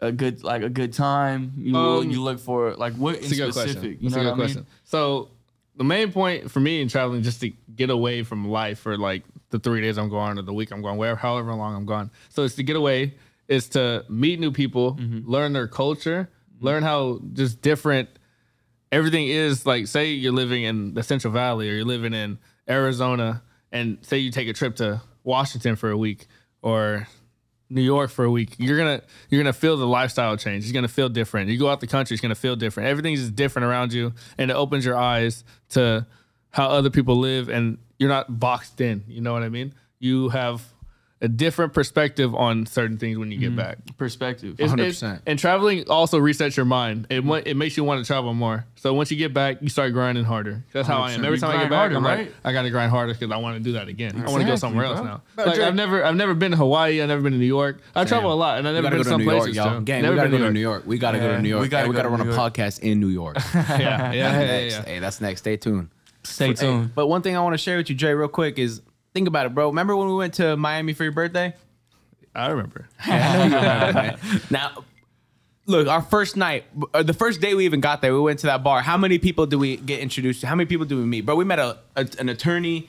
[0.02, 1.52] a good like a good time.
[1.58, 3.54] You Um, you look for like what in a good specific?
[3.82, 3.84] question.
[4.00, 4.46] You It's know a good what I mean?
[4.56, 4.66] question.
[4.86, 5.28] So
[5.76, 9.24] the main point for me in traveling just to get away from life for like
[9.50, 12.12] the three days I'm gone or the week I'm gone, wherever however long I'm gone.
[12.30, 13.16] So it's to get away,
[13.48, 15.30] is to meet new people, Mm-hmm.
[15.30, 18.10] learn their culture, learn how just different
[18.92, 23.42] everything is like say you're living in the Central Valley or you're living in Arizona
[23.72, 26.28] and say you take a trip to Washington for a week
[26.62, 27.08] or
[27.72, 30.64] New York for a week, you're gonna you're gonna feel the lifestyle change.
[30.64, 31.50] It's gonna feel different.
[31.52, 32.90] You go out the country, it's gonna feel different.
[32.90, 36.08] Everything's just different around you, and it opens your eyes to
[36.50, 39.04] how other people live, and you're not boxed in.
[39.08, 39.74] You know what I mean?
[40.00, 40.64] You have
[41.22, 43.58] a different perspective on certain things when you get mm-hmm.
[43.58, 43.78] back.
[43.98, 44.54] Perspective.
[44.58, 45.22] It's- it's- 100%.
[45.26, 47.08] And traveling also resets your mind.
[47.10, 48.66] It wa- it makes you want to travel more.
[48.76, 50.64] So once you get back, you start grinding harder.
[50.72, 51.26] That's how I am.
[51.26, 52.34] Every You time I get grind back, harder, I'm like.
[52.46, 54.14] I got to grind harder because I want to do that again.
[54.16, 55.08] I want to go Exactly, somewhere else bro.
[55.10, 55.22] now.
[55.36, 57.02] Like I've never I've never been to Hawaii.
[57.02, 57.82] I've never been to New York.
[57.94, 59.58] I travel a lot, and I've never been go to to some New York, places.
[59.58, 59.82] y'all.
[59.82, 60.84] Gang, never we gotta been go to New York.
[60.86, 61.62] We gotta go to New York.
[61.64, 63.36] we gotta and we go gotta to run a podcast in New York.
[63.54, 64.86] Yeah, yeah, yeah, yeah.
[64.86, 65.42] Hey, that's next.
[65.42, 65.90] Stay tuned.
[66.30, 66.96] Stay Hey, tuned.
[66.96, 68.82] but one thing I want to share with you, Jay, real quick is
[69.14, 69.68] think about it, bro.
[69.70, 71.54] Remember when we went to Miami for your birthday?
[72.36, 72.88] I remember.
[74.52, 74.84] Now,
[75.66, 78.48] look, our first night, uh, the first day we even got there, we went to
[78.48, 78.82] that bar.
[78.82, 80.48] How many people do we get introduced to?
[80.48, 81.22] How many people do we meet?
[81.26, 82.88] Bro, we met a, a an attorney.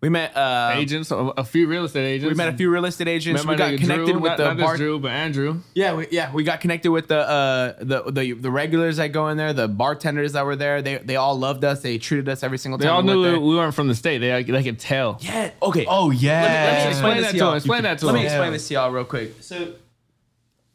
[0.00, 2.30] We met uh, Agents, a, a few real estate agents.
[2.30, 3.44] We met a few real estate agents.
[3.44, 4.66] Met We got connected Drew, with not, the not bar.
[4.68, 5.60] just Drew, but Andrew.
[5.74, 9.28] Yeah, we, yeah, we got connected with the uh the, the the regulars that go
[9.28, 10.80] in there, the bartenders that were there.
[10.80, 11.82] They they all loved us.
[11.82, 12.86] They treated us every single time.
[12.86, 13.40] They all we knew went we, there.
[13.48, 14.18] we weren't from the state.
[14.18, 15.18] They they could tell.
[15.20, 15.50] Yeah.
[15.62, 15.84] Okay.
[15.86, 16.42] Oh yeah.
[16.42, 17.54] Let me, let me Explain explain that this to to y'all.
[17.54, 18.50] Explain that to Let me explain Yeah.
[18.52, 19.34] this to y'all real quick.
[19.40, 19.74] So,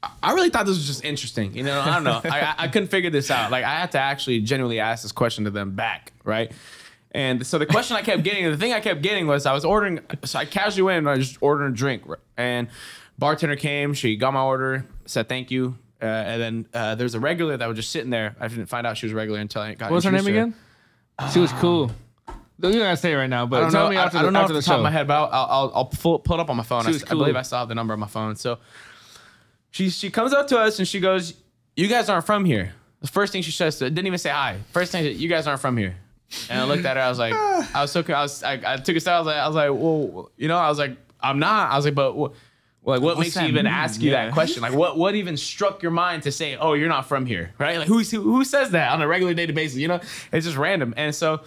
[0.03, 1.55] I- I really thought this was just interesting.
[1.55, 2.21] You know, I don't know.
[2.25, 3.49] I, I- I couldn't figure this out.
[3.49, 6.51] Like, I had to actually genuinely ask this question to them back, right?
[7.15, 9.63] And so the question I kept getting, the thing I kept getting was I was
[9.63, 12.03] ordering, so I casually went and I just ordered a drink.
[12.35, 12.67] And
[13.17, 15.77] bartender came, she got my order, said thank you.
[16.01, 18.35] Uh, and then uh, there's a regular that was just sitting there.
[18.37, 20.55] I didn't find out she was regular until I got What's her name again?
[21.31, 21.89] She was cool.
[22.27, 23.89] You don't gotta say it right now, but I don't tell know.
[23.91, 25.13] me I, after I don't know after off the the top of my head, but
[25.13, 26.85] I'll, I'll, I'll pull, pull it up on my phone.
[26.85, 27.37] I, was I believe.
[27.37, 28.35] I still have the number on my phone.
[28.35, 28.59] So
[29.71, 31.33] she she comes up to us and she goes,
[31.77, 34.57] "You guys aren't from here." The first thing she says, didn't even say hi.
[34.73, 35.95] First thing, you guys aren't from here.
[36.49, 37.03] And I looked at her.
[37.03, 39.13] I was like, I was so, I was, I, I took a step.
[39.13, 41.71] I was like, I was like, well, you know, I was like, I'm not.
[41.71, 42.31] I was like, but what,
[42.83, 43.73] like, what What's makes you that even mean?
[43.73, 44.25] ask you Yeah.
[44.25, 44.61] that question?
[44.61, 47.77] Like, what, what even struck your mind to say, oh, you're not from here, right?
[47.79, 49.77] Like, who's who, who says that on a regular day basis?
[49.77, 49.99] You know,
[50.31, 50.93] it's just random.
[50.97, 51.41] And so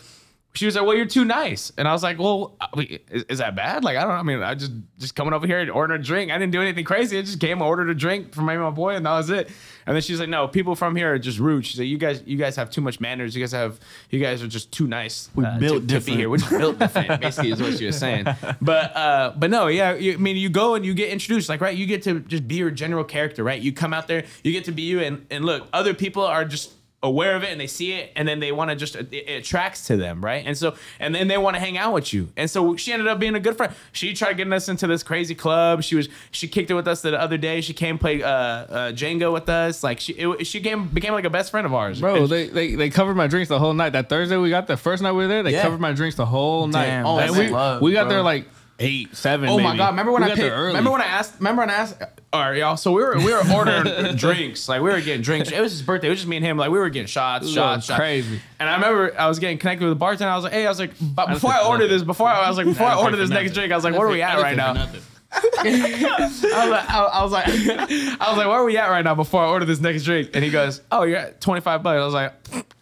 [0.54, 3.54] she was like, "Well, you're too nice," and I was like, "Well, is, is that
[3.54, 3.84] bad?
[3.84, 4.10] Like, I don't.
[4.10, 4.16] know.
[4.16, 6.32] I mean, I just just coming over here and ordering a drink.
[6.32, 7.18] I didn't do anything crazy.
[7.18, 9.50] I just came, ordered a drink for my my boy, and that was it."
[9.86, 12.22] And then she's like, "No, people from here are just rude." She said, "You guys,
[12.26, 13.36] you guys have too much manners.
[13.36, 13.78] You guys have,
[14.10, 15.30] you guys are just too nice.
[15.34, 16.30] We uh, built to, to be different." here.
[16.30, 18.26] We're just built different." Basically, is what she was saying.
[18.60, 19.94] But uh, but no, yeah.
[19.94, 21.76] You, I mean, you go and you get introduced, like right.
[21.76, 23.60] You get to just be your general character, right?
[23.60, 26.44] You come out there, you get to be you, and and look, other people are
[26.44, 29.12] just aware of it and they see it and then they want to just it,
[29.12, 32.12] it attracts to them right and so and then they want to hang out with
[32.12, 34.84] you and so she ended up being a good friend she tried getting us into
[34.88, 37.98] this crazy club she was she kicked it with us the other day she came
[37.98, 41.52] play uh, uh Jenga with us like she it, she came became like a best
[41.52, 43.90] friend of ours Bro, And- they, they they covered my drinks the whole night.
[43.90, 45.62] That Thursday we got the first night we were there, they Yeah.
[45.62, 46.86] covered my drinks the whole night.
[46.86, 48.14] Damn, and we, love, we got bro.
[48.14, 48.46] there like
[48.78, 49.48] eight, seven.
[49.48, 49.90] Oh my god!
[49.90, 50.66] Remember when we I got paid, there early.
[50.68, 51.34] remember when I asked?
[51.38, 52.02] Remember when I asked?
[52.32, 52.76] All right, y'all.
[52.76, 54.68] So we were we were ordering drinks.
[54.68, 55.50] Like we were getting drinks.
[55.50, 56.08] It was his birthday.
[56.08, 56.56] It was just me and him.
[56.56, 57.98] Like we were getting shots, shots, shots.
[57.98, 58.40] crazy.
[58.60, 60.30] And I remember I was getting connected with the bartender.
[60.30, 62.48] I was like, hey, I was like, but before pay I order this, before I
[62.48, 64.22] was like, before I, don't order this next drink, I was like, where are we
[64.22, 64.88] at right now?
[65.30, 69.04] I was like, I, I was like, I was like, where are we at right
[69.04, 70.30] now before I order this next drink?
[70.34, 72.00] And he goes, oh, you're at 25 bucks.
[72.00, 72.32] I was like,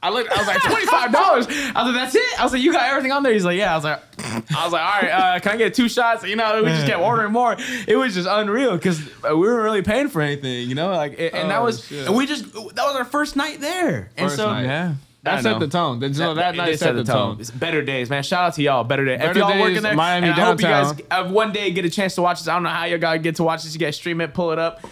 [0.03, 1.15] I looked, I was like, $25.
[1.15, 2.41] I was like, that's it?
[2.41, 3.33] I was like, you got everything on there?
[3.33, 3.73] He's like, yeah.
[3.73, 6.25] I was like, I was like, all right, uh, can I get two shots?
[6.25, 7.57] You know, we just kept ordering more.
[7.89, 11.51] It was just unreal because we weren't really paying for anything, you know, like, and
[11.51, 12.07] that Oh, was, shit.
[12.07, 14.11] and we just, that was our first night there.
[14.17, 14.65] and First so, night.
[14.65, 14.95] Yeah.
[15.27, 15.59] That I set know.
[15.59, 16.01] the tone.
[16.01, 17.37] That, so that it night did set the tone.
[17.39, 18.23] It's better days, man.
[18.23, 18.83] Shout out to y'all.
[18.85, 19.21] Better days.
[19.21, 21.85] if Better y'all Days, working there, Miami and I hope you guys one day get
[21.85, 22.49] a chance to watch this.
[22.49, 23.75] I don't know how you guys get to watch this.
[23.75, 24.85] You guys stream it, pull it up.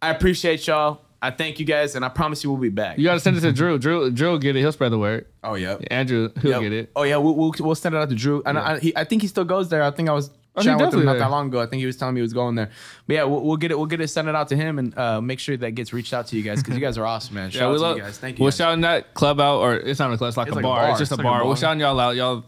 [0.00, 1.02] I appreciate y'all.
[1.20, 2.96] I thank you guys, and I promise you we'll be back.
[2.96, 3.76] You gotta send it to Drew.
[3.78, 4.60] Drew, Drew will get it.
[4.60, 5.26] He'll spread the word.
[5.42, 5.76] oh yeah.
[5.90, 6.60] Andrew, he'll Yep.
[6.62, 6.92] get it.
[6.94, 9.22] Oh yeah, we'll, we'll we'll send it out to Drew, and I, he, I think
[9.22, 9.82] he still goes there.
[9.82, 11.60] I think I was Oh, he chatting with him not that long ago.
[11.60, 12.70] I think he was telling me he was going there.
[13.06, 13.76] But yeah, we'll, we'll get it.
[13.78, 14.08] We'll get it.
[14.08, 16.42] Send it out to him, and uh, make sure that gets reached out to you
[16.42, 17.50] guys because you guys are awesome, man.
[17.52, 17.96] Shout Yeah, out we to love.
[17.96, 18.18] you guys.
[18.18, 18.44] Thank you.
[18.44, 18.56] We're guys.
[18.58, 20.28] shouting that club out, or it's not a club.
[20.28, 20.80] It's like, It's a, like a bar.
[20.82, 20.90] bar.
[20.90, 21.46] It's just It's a like a bar.
[21.46, 22.16] We're shouting y'all out.
[22.16, 22.44] Y'all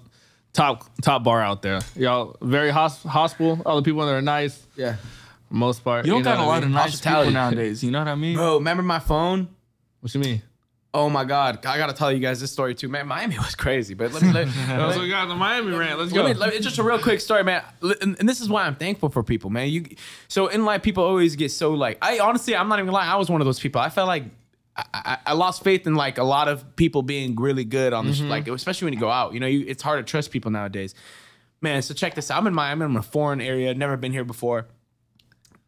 [0.53, 1.81] top top bar out there.
[1.97, 3.63] Y'all very hosp- hospitable.
[3.67, 4.61] All the people in there are nice.
[4.77, 4.97] yeah.
[5.53, 6.07] Most part.
[6.07, 7.31] You don't know got a what I lot of nice Hospitality.
[7.31, 7.83] people nowadays.
[7.83, 8.37] You know what I mean?
[8.37, 9.49] Bro, remember my phone?
[10.01, 10.43] What you mean?
[10.93, 13.07] Oh my God, I gotta tell you guys this story too, man.
[13.07, 14.33] Miami was crazy, but let me.
[14.33, 15.99] Let, let- so we got the Miami rant.
[15.99, 16.29] Let's let go.
[16.29, 17.63] me, let me- it's just a real quick story, man.
[17.81, 19.69] And, and this is why I'm thankful for people, man.
[19.69, 19.87] You,
[20.27, 21.99] so in life, people always get so like.
[22.03, 23.07] I honestly, I'm not even gonna.
[23.07, 23.81] I was one of those people.
[23.81, 24.25] I felt like
[24.77, 28.07] I, I, I lost faith in like a lot of people being really good on
[28.07, 28.29] this, mm-hmm.
[28.29, 29.33] like especially when you go out.
[29.33, 30.97] You know, you, it's hard to trust people nowadays,
[31.61, 31.83] man.
[31.83, 32.39] So check this out.
[32.39, 32.85] I'm in Miami.
[32.85, 33.73] I'm in a foreign area.
[33.75, 34.67] Never been here before.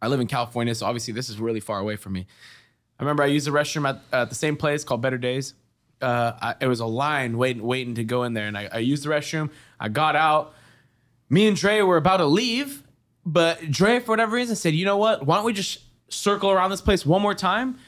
[0.00, 2.26] I live in California, so obviously this is really far away from me.
[2.98, 5.54] I remember I used the restroom at, the same place called Better Days.
[6.00, 8.78] Uh, I, it was a line waiting, waiting to go in there, and I, I
[8.78, 9.50] used the restroom.
[9.78, 10.54] I got out.
[11.28, 12.82] Me and Dre were about to leave,
[13.24, 15.24] but Dre, for whatever reason, said, "You know what?
[15.24, 17.78] Why don't we just circle around this place one more time,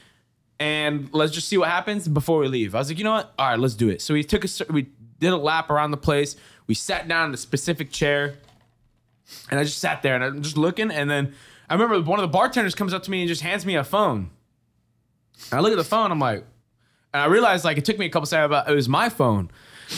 [0.59, 3.33] and let's just see what happens before we leave?" I was like, "You know what?
[3.37, 4.87] All right, let's do it." So we took a, we
[5.19, 6.35] did a lap around the place.
[6.67, 8.37] We sat down in a specific chair,
[9.49, 10.91] and I just sat there and I'm just looking.
[10.91, 11.33] And then
[11.69, 13.83] I remember one of the bartenders comes up to me and just hands me a
[13.83, 14.29] phone.
[15.51, 16.43] And I look at the phone, I'm like,
[17.13, 19.49] and I realized like it took me a couple seconds, but it was my phone.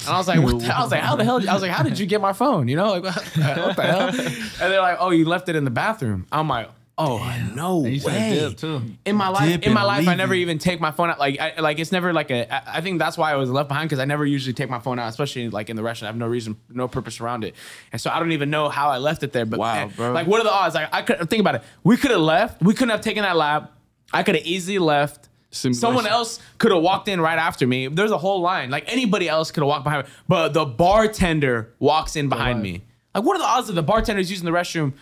[0.02, 1.38] And I was like, what the, I was like, how the hell?
[1.50, 2.68] I was like, how did you get my phone?
[2.68, 3.04] You know, like
[3.36, 4.08] what the hell?
[4.62, 6.28] And they're like, oh, you left it in the bathroom.
[6.32, 7.20] I'm like, oh,
[7.56, 8.54] no you way.
[8.58, 8.82] too.
[9.06, 10.40] In my life, Dip in my life, I never it.
[10.40, 11.20] even take my phone out.
[11.20, 12.54] Like, I, like it's never like a.
[12.54, 14.80] I- I think that's why I was left behind because I never usually take my
[14.80, 16.08] phone out, especially like in the restaurant.
[16.10, 17.56] I have no reason, no purpose around it,
[17.94, 19.46] and so I don't even know how I left it there.
[19.46, 20.12] But Wow, man, bro.
[20.12, 20.76] like, what are the odds?
[20.76, 21.62] Like, I could think about it.
[21.84, 22.62] We could have left.
[22.62, 23.72] We couldn't have taken that lap.
[24.14, 25.30] I could have easily left.
[25.52, 25.80] Simulation.
[25.80, 27.88] Someone else could have walked in right after me.
[27.88, 28.70] There's a whole line.
[28.70, 32.82] Like anybody else could have walked behind me, but the bartender walks in behind me.
[33.16, 34.94] Like, what are the odds that the bartender's using the restroom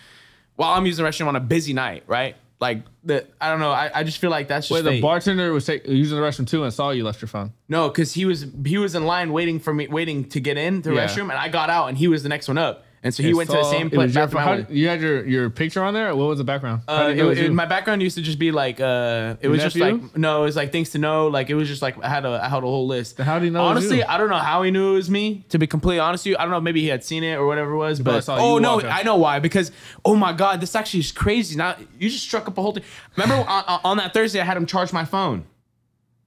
[0.54, 2.36] while I'm using the restroom on a busy night, right?
[2.58, 3.70] Like the I don't know.
[3.70, 5.02] I, I just feel like that's just Wait, the fate.
[5.02, 7.52] bartender was take, using the restroom too and saw you left your phone.
[7.68, 10.80] No, because he was he was in line waiting for me, waiting to get in
[10.80, 11.06] the Yeah.
[11.06, 12.85] restroom, and I got out, and he was the next one up.
[13.06, 14.14] And so he went to the same it place.
[14.14, 16.14] was your- how- you had your, your picture on there.
[16.14, 16.82] What was the background?
[16.86, 17.52] How Uh, did it, know was it- you?
[17.52, 20.00] my background used to just be like uh, it was just nephew?
[20.02, 21.28] like no, it was like things to know.
[21.28, 23.16] Like it was just like I had a I had a whole list.
[23.16, 24.04] Then how did he know it was Honestly, you?
[24.08, 25.44] I don't know how he knew it was me.
[25.48, 26.60] To be completely honest with you, I don't know.
[26.60, 28.00] Maybe he had seen it or whatever it was.
[28.00, 28.94] But saw oh you no, walk up.
[28.98, 29.38] I know why.
[29.38, 29.72] Because
[30.04, 31.56] oh my god, this actually is crazy.
[31.56, 32.84] Now you just struck up a whole thing.
[33.16, 35.44] Remember on, on- on that Thursday, I had him charge my phone.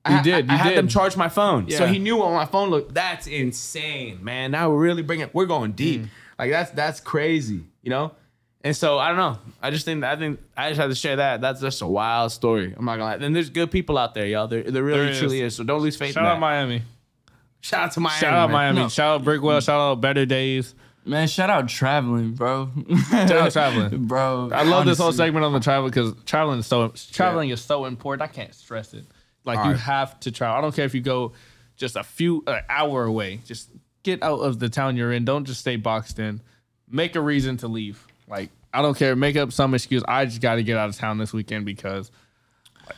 [0.09, 0.77] You did, I, I you had did.
[0.77, 1.91] them charge my phone, so Yeah.
[1.91, 2.93] he knew what my phone looked.
[2.93, 4.51] That's insane, man.
[4.51, 5.29] Now we're really bringing.
[5.33, 6.03] We're going deep.
[6.39, 8.13] Like that's that's crazy, you know.
[8.61, 9.37] And so I don't know.
[9.61, 11.41] I just think I think I just had to share that.
[11.41, 12.73] That's just a wild story.
[12.75, 13.25] I'm not gonna lie.
[13.25, 14.47] And there's good people out there, y'all.
[14.47, 15.19] There, there really There is.
[15.19, 15.55] truly is.
[15.55, 16.13] So don't lose faith.
[16.13, 16.39] Shout in out that.
[16.39, 16.81] Miami.
[17.61, 18.19] Shout out to Miami.
[18.19, 18.53] Shout out man.
[18.53, 18.79] Miami.
[18.79, 18.89] No.
[18.89, 19.59] Shout out Brickell.
[19.59, 20.75] Shout out Better Days.
[21.05, 22.69] Man, shout out traveling, bro.
[23.09, 24.05] Shout out traveling.
[24.07, 24.49] bro.
[24.53, 27.85] I love this whole segment on the travel because traveling is so traveling is so
[27.85, 28.29] important.
[28.29, 29.05] I can't stress it.
[29.45, 29.79] Like you Alright.
[29.79, 30.57] have to travel.
[30.57, 31.33] I don't care if you go
[31.75, 33.39] just a few an hour away.
[33.45, 33.69] Just
[34.03, 35.25] get out of the town you're in.
[35.25, 36.41] Don't just stay boxed in.
[36.89, 38.05] Make a reason to leave.
[38.27, 39.15] Like I don't care.
[39.15, 40.03] Make up some excuse.
[40.07, 42.11] I just got to get out of town this weekend because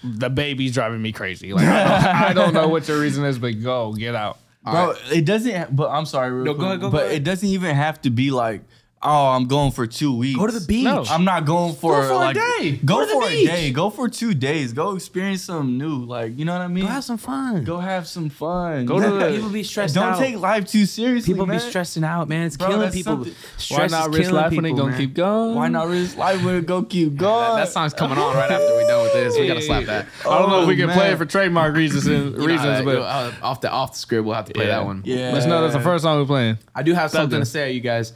[0.03, 1.53] the baby's driving me crazy.
[1.53, 4.37] Like I don't, I don't know what your reason is, but go get out.
[4.63, 5.75] Bro, it doesn't.
[5.75, 7.15] But I'm sorry, real No, go ahead, go- but go ahead.
[7.17, 8.61] it doesn't even have to be like,
[9.03, 10.37] oh, I'm going for two weeks.
[10.39, 10.83] Go to the beach.
[10.83, 11.03] No.
[11.09, 12.79] I'm not going for, Go for a day.
[12.85, 13.49] Go, Go to the for beach.
[13.49, 13.71] a day.
[13.71, 14.73] Go for two days.
[14.73, 16.05] Go experience something new.
[16.05, 16.85] Like you know what I mean.
[16.85, 17.63] Go have some fun.
[17.63, 18.85] Go have some fun.
[18.85, 20.01] Go to the- People be stressed out.
[20.03, 20.19] Don't out.
[20.19, 21.33] take life too seriously.
[21.33, 21.57] people man.
[21.57, 22.47] be stressing out, man.
[22.47, 23.13] It's Bro, killing people.
[23.15, 24.99] something- Why Stress not risk killing life when they people, gonna man.
[24.99, 25.55] keep going?
[25.55, 27.55] Why not risk life when it go keep going?
[27.57, 29.37] That, that song's coming on right after we're done with this.
[29.37, 30.07] We gotta slap that.
[30.25, 32.45] I don't know if we Oh, can play it for trademark reasons and You know,
[32.45, 34.79] reasons, uh, but uh, off the off the script, we'll have to play Yeah.
[34.79, 35.01] that one.
[35.05, 35.31] Yeah.
[35.33, 36.57] let's know that's the first song we're playing.
[36.75, 37.39] I do have something Something.
[37.41, 38.13] to say, you guys.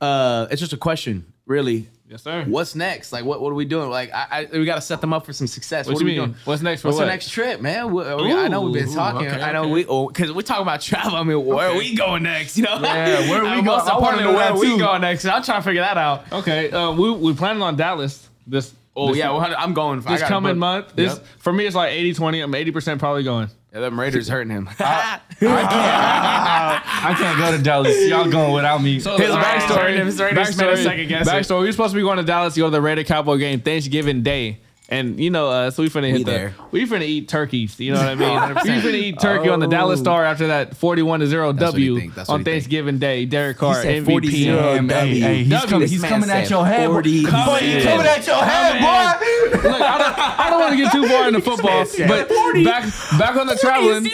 [0.00, 1.88] Uh, it's just a question, really.
[2.08, 2.44] Yes, sir.
[2.48, 3.12] What's next?
[3.12, 3.88] Like, what, what are we doing?
[3.88, 5.86] Like, I, I we got to set them up for some success.
[5.86, 6.28] What, What, you are we mean?
[6.30, 6.36] doing?
[6.44, 7.04] What's next for What's what?
[7.04, 7.92] the next trip, man?
[7.92, 9.28] We- we- I know we've been Ooh, talking.
[9.28, 9.70] okay, I know okay.
[9.70, 11.14] we, oh, because we're talking about travel.
[11.16, 12.56] I mean, where are we going next?
[12.56, 12.80] You know?
[12.80, 13.64] Yeah, where are we going?
[13.64, 15.24] Most importantly, where are we going next?
[15.24, 16.32] I'm trying to figure that out.
[16.32, 18.74] Okay, uh, we we planning on Dallas this.
[18.96, 20.00] Oh this, yeah, 100 I'm going.
[20.00, 20.58] This coming book.
[20.58, 20.86] month.
[20.98, 21.26] It's, Yep.
[21.38, 22.42] For me, it's like 80-20.
[22.42, 23.48] I'm eighty percent probably going.
[23.72, 24.68] Yeah, them Raiders hurting him.
[24.78, 25.20] I
[27.16, 27.96] can't go to Dallas.
[28.08, 29.00] Y'all going without me.
[29.00, 31.30] So His the backstory- his Raiders second guess it.
[31.30, 33.60] Backstory: We're supposed to be going to Dallas to go to the Raider Cowboy game
[33.60, 36.54] Thanksgiving Day, and you know, uh, so we finna hit We the there.
[36.72, 37.78] we finna eat turkeys.
[37.78, 38.28] You know what I mean?
[38.56, 38.64] 100%.
[38.64, 40.02] we finna eat turkey on the Dallas Oh.
[40.02, 42.14] Star after that forty-one to zero That's what he W think.
[42.14, 42.54] That's what on he think.
[42.54, 43.24] Thanksgiving Day.
[43.24, 44.20] Derek Carr said MVP.
[44.46, 44.74] 40-0.
[44.76, 45.68] Damn, hey, hey, he's W.
[45.70, 46.86] coming, he's coming at your head.
[46.88, 46.92] boy.
[46.94, 47.22] 40.
[47.24, 49.68] Boy, Coming he's coming at your head, boy.
[49.68, 52.28] Look, I don't, I don't want to get too far into football, but
[52.64, 52.84] back
[53.18, 54.04] back on the traveling.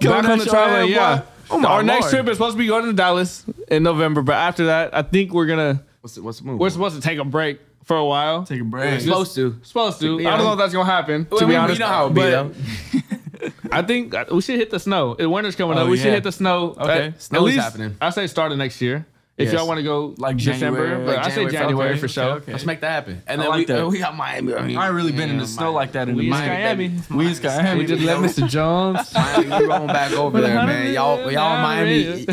[0.00, 1.22] Back on the traveling, head, yeah.
[1.50, 4.34] Oh my Our next trip is supposed to be going to Dallas in November, but
[4.34, 6.60] after that, I think we're gonna what's the, what's the move?
[6.60, 8.44] we're supposed to take a break for a while.
[8.44, 9.00] Take a break.
[9.00, 9.56] supposed to?
[9.62, 10.18] Supposed to.
[10.18, 10.34] Yeah.
[10.34, 11.24] I don't know if that's gonna happen.
[11.26, 12.52] To Well, be we- we honest, know how it be, but though.
[13.72, 15.14] I think uh, we should hit the snow.
[15.14, 15.88] The winter's coming Oh, up.
[15.88, 16.12] We should yeah.
[16.14, 16.74] hit the snow.
[16.78, 17.06] Okay.
[17.08, 17.96] At, Snow at is least, happening.
[18.00, 19.06] I say start of next year.
[19.40, 19.54] If Yes.
[19.54, 22.08] y'all want to go Like December, January, but like I say January, January okay, for
[22.08, 22.24] sure.
[22.32, 22.52] okay.
[22.52, 23.22] Let's make that happen.
[23.26, 23.84] And I then like we, that.
[23.84, 24.54] uh, we got Miami.
[24.54, 26.30] I, mean, I ain't really been in yeah, the snow like that in We the
[26.30, 27.02] Miami, Miami.
[27.10, 27.78] We in Miami.
[27.80, 28.48] We just let Mr.
[28.48, 29.14] Jones.
[29.14, 30.92] Miami, we going back over there, man.
[30.92, 32.26] Y'all, y'all in Miami,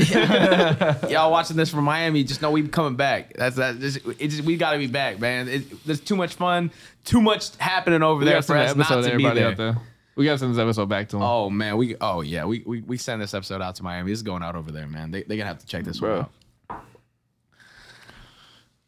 [1.09, 2.23] y'all watching this from Miami.
[2.23, 3.33] Just know we coming back.
[3.35, 3.79] That's that.
[3.79, 5.47] Just, it just we got to be back, man.
[5.47, 6.71] It, there's too much fun,
[7.05, 9.39] too much happening over We there got for some us not episode to be everybody
[9.39, 9.49] there.
[9.51, 9.77] out there.
[10.15, 11.21] We got to send this episode back to him.
[11.21, 14.11] Oh man, we oh yeah, we we we send this episode out to Miami.
[14.11, 15.11] This is going out over there, man.
[15.11, 16.09] They they gonna have to check this Bro.
[16.09, 16.31] one out.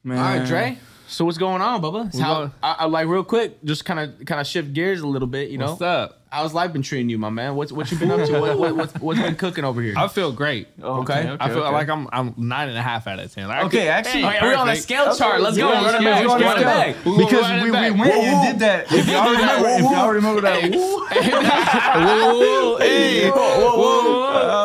[0.04, 0.18] Man.
[0.18, 0.78] All right, Dre.
[1.08, 2.14] So what's going on, Bubba?
[2.14, 5.02] We How, going- I, I like real quick, just kind of kind of shift gears
[5.02, 5.50] a little bit.
[5.50, 6.16] You know, What's up?
[6.32, 7.56] how's life been treating you, my man?
[7.56, 8.32] What's what you been up to?
[8.40, 9.96] what, what, what's, what's been cooking over here?
[9.98, 10.68] I feel great.
[10.84, 11.36] Oh, Okay.
[11.40, 13.48] I feel like I'm I'm nine and a half out of ten.
[13.48, 14.84] Like, Okay, could- actually- Hey, we're on the perfect.
[14.84, 15.42] scale chart.
[15.42, 15.72] Let's go.
[15.72, 16.28] Yeah, Run it yeah, back.
[16.28, 16.64] let's go.
[16.64, 16.96] back.
[17.06, 17.98] We'll go Because right we, we back.
[17.98, 18.94] went and did that.
[18.94, 20.72] If y'all remember, if y'all remember that.
[20.72, 24.59] Whoa, hey, Whoa, whoa,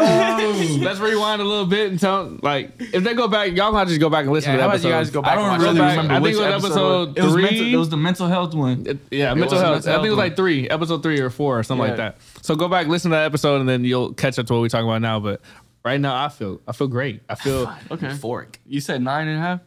[0.82, 4.00] Let's rewind a little bit and tell like if they go back, y'all gonna just
[4.00, 5.48] go back and listen Yeah, to how the about you guys go back I don't
[5.48, 5.90] watch really back.
[5.96, 7.08] remember I think which it was episode.
[7.10, 7.42] episode it was three.
[7.42, 8.86] mental, it was the mental health one.
[8.86, 9.72] It- yeah, mental health.
[9.84, 12.18] mental I think it was like three, episode three or four or something like that.
[12.42, 14.68] So go back, listen to that episode, and then you'll catch up to what we're
[14.68, 15.20] talking about now.
[15.20, 15.40] But
[15.84, 17.22] right now, I feel I feel great.
[17.28, 18.06] I feel Okay.
[18.08, 18.56] Euphoric.
[18.66, 19.60] You said nine and a half.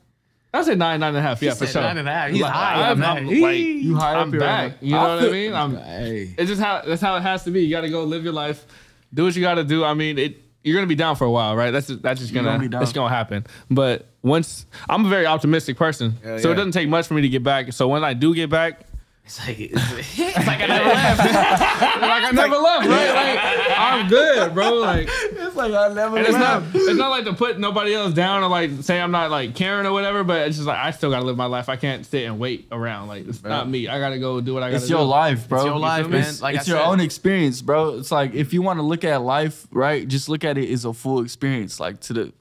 [0.53, 1.41] I said nine, nine and a half.
[1.41, 1.81] Yeah, for said sure.
[1.83, 2.31] nine and a half.
[2.31, 4.71] He's Like, high I'm, on I'm, like, You high I'm here back.
[4.71, 5.53] right You know what I mean?
[5.53, 6.33] I'm, Hey.
[6.37, 7.63] it's just how that's how it has to be.
[7.65, 8.65] You got to go live your life,
[9.13, 9.83] do what you got to do.
[9.83, 10.41] I mean, it.
[10.63, 11.71] You're gonna be down for a while, right?
[11.71, 12.83] That's just, that's just You're gonna, gonna be down.
[12.83, 13.45] it's gonna happen.
[13.69, 16.35] But once I'm a very optimistic person, so yeah.
[16.35, 17.71] it doesn't take much for me to get back.
[17.73, 18.86] So when I do get back,
[19.27, 19.73] It's like it's,
[20.17, 21.19] it's like I never left.
[22.01, 23.13] like I never left, right?
[23.13, 24.75] Like I'm good, bro.
[24.75, 26.17] Like It's like I never.
[26.17, 29.11] And it's not it's not like to put nobody else down or like say I'm
[29.11, 31.67] not like caring or whatever, but it's just like I still gotta live my life.
[31.67, 33.09] I can't sit and wait around.
[33.09, 33.89] Like it's not me.
[33.89, 34.83] I gotta go do what I gotta do.
[34.83, 34.93] It's do.
[34.93, 35.59] your life, bro.
[35.59, 36.21] It's your life, man.
[36.21, 36.87] It's, Like it's I your said.
[36.87, 37.97] own experience, bro.
[37.97, 40.07] It's like if you want to look at life, right?
[40.07, 42.33] Just look at it as a full experience, like to the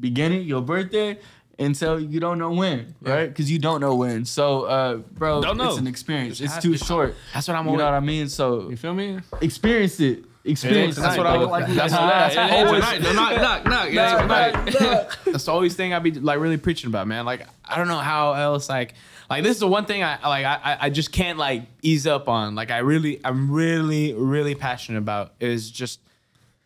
[0.00, 1.18] beginning, your birthday,
[1.58, 3.26] until you don't know when, right?
[3.28, 4.24] Because you don't know when.
[4.24, 5.70] So, uh, bro, Don't know.
[5.70, 6.40] it's an experience.
[6.40, 7.14] It's too short.
[7.32, 8.28] That's what I'm You know what I mean?
[8.28, 9.18] So You feel me?
[9.40, 10.24] experience it.
[10.44, 10.96] Experience.
[10.96, 11.00] it.
[11.00, 13.92] That's what I was- Like- that's like- what- that's like- always- Knock, knock, knock, knock.
[13.92, 14.80] Yeah, Nah, tonight.
[14.80, 15.04] nah, nah.
[15.32, 17.24] That's the always thing I be like really preaching about, man.
[17.26, 18.94] Like I don't know how else like
[19.28, 22.06] like this is the one thing I like I I- I just can't like ease
[22.06, 22.54] up on.
[22.54, 25.98] Like I really I'm really really passionate about is just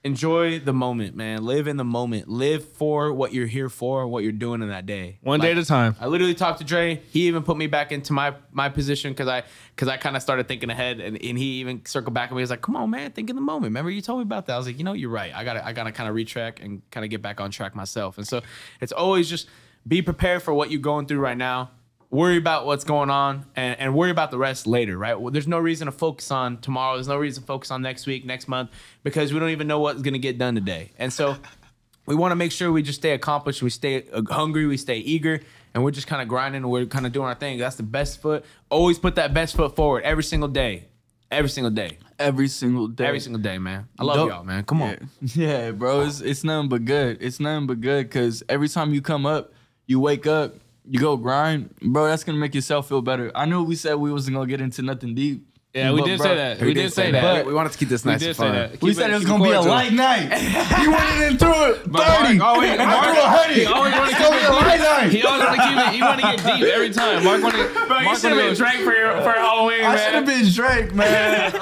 [0.02, 1.44] enjoy the moment, man.
[1.44, 2.28] Live in the moment.
[2.28, 5.18] Live for what you're here for, what you're doing in that day.
[5.22, 5.96] One day at a time.
[6.00, 7.02] I literally talked to Dre.
[7.10, 10.22] He even put me back into my my position because I because I kind of
[10.22, 12.40] started thinking ahead, and, and he even circled back and me.
[12.40, 13.64] He was like, "Come on, man, think in the moment.
[13.64, 15.34] Remember you told me about that." I was like, "You know, you're right.
[15.34, 18.18] I gotta I gotta kind of retrack and kind of get back on track myself."
[18.18, 18.42] And so
[18.80, 19.48] it's always just
[19.86, 21.70] be prepared for what you're going through right now.
[22.11, 25.18] Worry about what's going on and, and worry about the rest later, right?
[25.18, 26.96] Well, there's no reason to focus on tomorrow.
[26.96, 28.70] There's no reason to focus on next week, next month,
[29.05, 30.90] because we don't even know what's gonna get done today.
[30.99, 31.37] And so
[32.07, 34.99] we want to make sure we just stay accomplished, we stay uh, hungry, we stay
[34.99, 35.40] eager,
[35.73, 36.62] and we're just kind of grinding.
[36.62, 37.59] and We're kind of doing our thing.
[37.59, 38.44] That's the best foot.
[38.70, 40.87] Always put that best foot forward every single day,
[41.31, 43.07] every single day, Every single day.
[43.07, 43.87] every single day, man.
[44.01, 44.64] I love Don't- y'all, man.
[44.64, 45.09] Come on.
[45.20, 46.01] Yeah, yeah bro.
[46.01, 47.18] It's, it's nothing but good.
[47.20, 49.53] It's nothing but good because every time you come up,
[49.87, 50.55] you wake up,
[50.88, 52.06] you go grind, bro.
[52.06, 53.30] That's gonna make yourself feel better.
[53.34, 55.46] I knew we said we wasn't gonna get into nothing deep.
[55.72, 56.60] Yeah, we but, did bro, say that.
[56.60, 57.20] We, did, say that.
[57.22, 57.46] that.
[57.46, 58.54] we wanted to keep this We nice did and say fun.
[58.56, 58.72] that.
[58.82, 60.22] We Keep said it was gonna be a light night.
[60.82, 61.86] you went in through it.
[61.92, 62.38] But 30.
[62.38, 63.56] Mark always, I Mark, threw a hundred.
[63.56, 65.12] he always want to It's keep it be a light night.
[65.12, 65.94] He always want to keep it.
[65.94, 67.22] He wanted to get deep every time.
[67.22, 67.86] Mark want to.
[67.86, 70.50] Bro, you Mark should have been Drake for your, for Halloween, I should have been
[70.50, 71.52] Drake, man.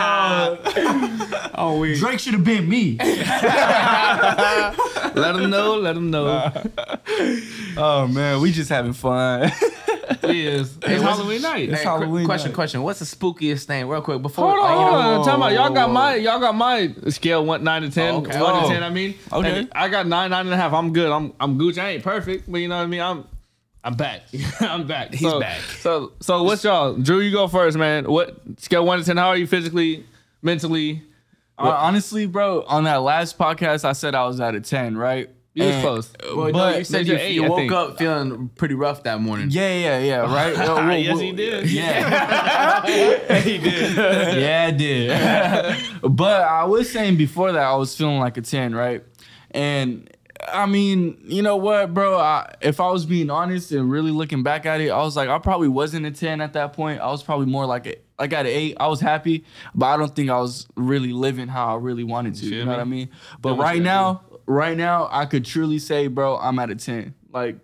[1.60, 1.98] Oh, we.
[1.98, 2.96] Drake should have been me.
[5.14, 5.76] Let him know.
[5.76, 6.50] Let him know.
[7.80, 9.50] Oh man, we just having fun.
[10.22, 10.76] He is.
[10.78, 11.68] It's what's- Halloween night.
[11.68, 12.54] It's Hey, qu- Halloween question, night.
[12.54, 12.82] question.
[12.82, 14.48] What's the spookiest thing, real quick, before?
[14.48, 15.04] Hold on, like, you hold on.
[15.18, 18.14] I'm talking about y'all got my y'all got my scale one nine to ten.
[18.14, 18.40] Oh, okay.
[18.40, 18.62] One Oh.
[18.68, 18.82] to ten.
[18.82, 19.58] I mean, Okay.
[19.60, 20.72] And I got nine, nine and a half.
[20.72, 21.10] I'm good.
[21.10, 21.78] I'm I'm Gucci.
[21.78, 23.00] I ain't perfect, but you know what I mean.
[23.00, 23.26] I'm
[23.84, 24.22] I'm back.
[24.60, 25.12] I'm back.
[25.12, 25.60] He's so, back.
[25.60, 26.94] So so what's y'all?
[26.94, 28.10] Drew, you go first, man.
[28.10, 29.18] What scale one to ten?
[29.18, 30.04] How are you physically,
[30.42, 31.02] mentally?
[31.58, 35.28] Hon- Honestly, bro, on that last podcast, I said I was at a ten, right?
[35.58, 36.12] You was close.
[36.36, 37.72] Well, no, you said you, eight, you I woke think.
[37.72, 39.48] up feeling pretty rough that morning.
[39.50, 40.56] Yeah, yeah, yeah, right.
[40.68, 41.70] Well, yes, well, he did.
[41.70, 42.86] Yeah,
[43.40, 43.96] he did.
[43.96, 46.16] yeah, I did.
[46.16, 49.02] but I was saying before that I was feeling like a ten, right?
[49.50, 50.08] And
[50.46, 52.18] I mean, you know what, bro?
[52.18, 55.28] I, if I was being honest and really looking back at it, I was like,
[55.28, 57.00] I probably wasn't a ten at that point.
[57.00, 58.76] I was probably more like a I got an eight.
[58.80, 59.44] I was happy,
[59.74, 62.44] but I don't think I was really living how I really wanted to.
[62.44, 62.76] You, feel know me?
[62.76, 63.08] what I mean?
[63.40, 67.14] But right you now, right now, I could truly say, bro, I'm at a ten.
[67.32, 67.56] Like.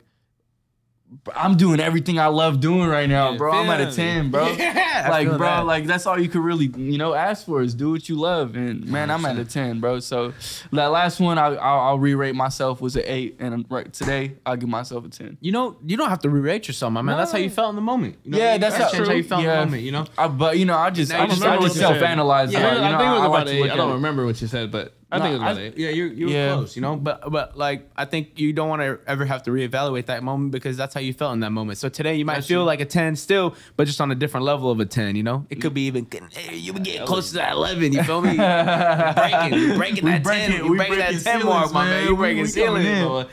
[1.36, 3.52] I'm doing everything I love doing right now, Yeah, bro.
[3.52, 4.48] I'm at a 10, bro.
[4.58, 5.66] Yeah, like, bro, that.
[5.66, 8.56] like that's all you could really, you know, ask for is do what you love.
[8.56, 10.00] And man, I'm at a 10, bro.
[10.00, 10.32] So
[10.72, 14.34] that last one, I, I'll, I'll re-rate myself was an eight, and um, right today
[14.44, 15.38] I'll give myself a 10.
[15.40, 17.16] You know, you don't have to re-rate yourself, my man.
[17.16, 18.16] That's how you felt in the moment.
[18.24, 19.82] You know, Yeah, you that's how- how you felt in the moment.
[19.82, 22.52] You know, I, but you know, I just, I you just, I just self-analyze.
[22.52, 23.70] Yeah, I, you know, think it was I about to eight.
[23.70, 25.78] I don't remember what you said, but I No, think it was about I- eight.
[25.78, 26.54] yeah, you're you're Yeah.
[26.54, 26.74] close.
[26.76, 30.06] You know, but but like I think you don't want to ever have to reevaluate
[30.06, 31.78] that moment because that's how you felt in that moment.
[31.78, 32.64] So today you might That's feel true.
[32.66, 35.14] like a ten still, but just on a different level of a ten.
[35.14, 37.92] You know, it could be even hey, you would get close to that eleven.
[37.92, 38.34] You feel me?
[38.34, 40.52] You're breaking, you're breaking that break ten.
[40.52, 41.90] it, You're we breaking that breaking ten mark, ceilings, my man.
[41.94, 42.04] man.
[42.04, 43.28] You're We- breaking we coming ceilings.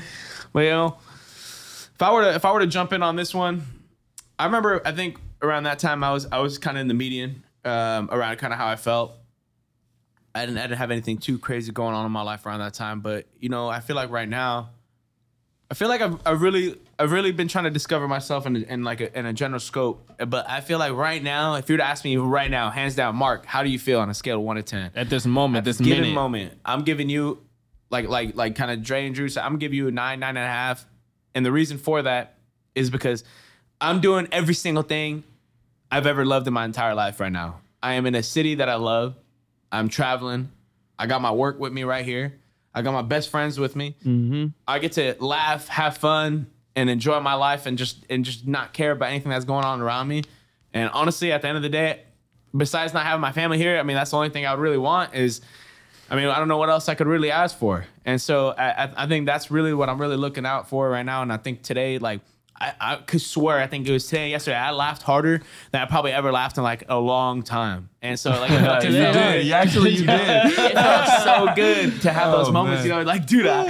[0.53, 0.97] But you know,
[1.95, 3.63] if I were to if I were to jump in on this one,
[4.38, 6.93] I remember I think around that time I was I was kind of in the
[6.93, 9.13] median um, around kind of how I felt.
[10.34, 12.74] I didn't I didn't have anything too crazy going on in my life around that
[12.74, 14.70] time, but you know I feel like right now,
[15.70, 18.84] I feel like I've, I've really I've really been trying to discover myself in, in
[18.84, 20.10] like a, in a general scope.
[20.28, 22.96] But I feel like right now, if you were to ask me right now, hands
[22.96, 24.91] down, Mark, how do you feel on a scale of one to ten?
[24.96, 26.13] At this moment, this given minute.
[26.15, 27.41] moment, I'm giving you
[27.89, 30.38] like like like kind of Dre and Drew said, I'm giving you a nine, nine
[30.38, 30.86] and a half.
[31.36, 32.38] And the reason for that
[32.76, 33.24] is because
[33.80, 35.24] I'm doing every single thing
[35.89, 37.62] I've ever loved in my entire life right now.
[37.84, 39.15] I am in a city that I love.
[39.71, 40.51] I'm traveling.
[40.99, 42.39] I got my work with me right here.
[42.73, 43.95] I got my best friends with me.
[44.05, 44.47] Mm-hmm.
[44.67, 48.73] I get to laugh, have fun, and enjoy my life, and just and just not
[48.73, 50.23] care about anything that's going on around me.
[50.73, 52.01] And honestly, at the end of the day,
[52.55, 54.77] besides not having my family here, I mean, that's the only thing I would really
[54.77, 55.41] want is.
[56.10, 58.84] I mean, I don't know what else I could really ask for, and so I,
[58.84, 61.21] I, I think that's really what I'm really looking out for right now.
[61.21, 62.19] And I think today, like,
[62.62, 65.86] I, I could swear, I think it was today, yesterday, I laughed harder than I
[65.86, 67.89] probably ever laughed in like a long time.
[68.04, 69.45] And so, like, felt you did.
[69.47, 70.10] You actually you did.
[70.45, 72.82] it felt so good to have those Oh, moments.
[72.82, 72.88] man.
[72.88, 73.63] You know, like, dude, I,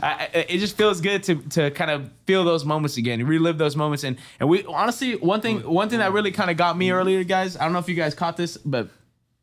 [0.00, 3.76] I, it just feels good to to kind of feel those moments again, relive those
[3.76, 4.02] moments.
[4.04, 7.24] And and we honestly, one thing, one thing that really kind of got me earlier,
[7.24, 7.56] guys.
[7.56, 8.88] I don't know if you guys caught this, but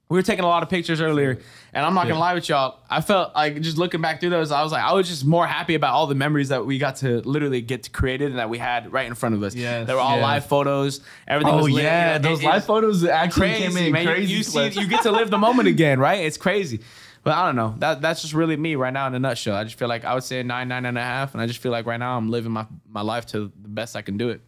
[0.08, 1.39] we were taking a lot of pictures earlier,
[1.74, 2.80] and I'm not gonna lie with y'all.
[2.89, 5.47] I felt like just looking back through those, I was like, I was just more
[5.47, 8.49] happy about all the memories that we got to literally get to created and that
[8.49, 9.56] we had right in front of us.
[9.56, 10.22] Yeah, they were all Yeah.
[10.24, 11.01] live photos.
[11.28, 13.91] Everything Oh was lit, yeah, you know, those it- live photos actually crazy, came in
[13.93, 14.03] man.
[14.03, 14.34] You- crazy.
[14.34, 16.20] You, see, you get to live the moment again, right?
[16.24, 16.82] It's crazy.
[17.24, 17.74] But I don't know.
[17.80, 19.56] That that's just really me right now in a nutshell.
[19.56, 21.58] I just feel like I would say nine, nine and a half, and I just
[21.60, 24.30] feel like right now I'm living my my life to the best I can do
[24.30, 24.41] it.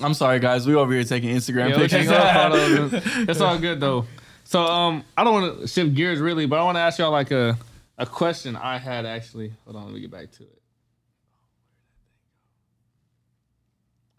[0.00, 0.66] I'm sorry, guys.
[0.66, 2.08] We over here taking Instagram Yeah, pictures.
[2.08, 3.02] take our photos.
[3.28, 4.06] It's all good though.
[4.52, 7.10] So um, I don't want to shift gears really, but I want to ask y'all
[7.10, 7.56] like a
[7.96, 9.50] a question I had actually.
[9.64, 10.60] Hold on, let me get back to it.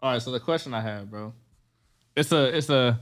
[0.02, 1.32] All right, so the question I have, bro,
[2.16, 2.98] it's a it's a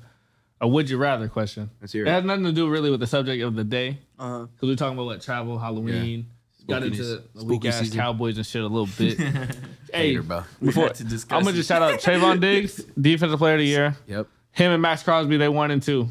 [0.61, 1.70] a would you rather question.
[1.80, 2.12] Let's hear It it.
[2.12, 4.45] has nothing to do really with the subject of the day Uh-huh.
[4.55, 6.26] because we're talking about what travel, Halloween.
[6.68, 7.89] Got into weak ass.
[7.95, 9.18] Cowboys and shit a little bit.
[9.93, 10.45] hey, Hater, bro.
[10.62, 13.66] before had to discuss I'm gonna just shout out Trevon Diggs, defensive player of the
[13.66, 13.97] year.
[14.07, 14.28] Yep.
[14.53, 16.09] Him and Maxx Crosby, they one and two.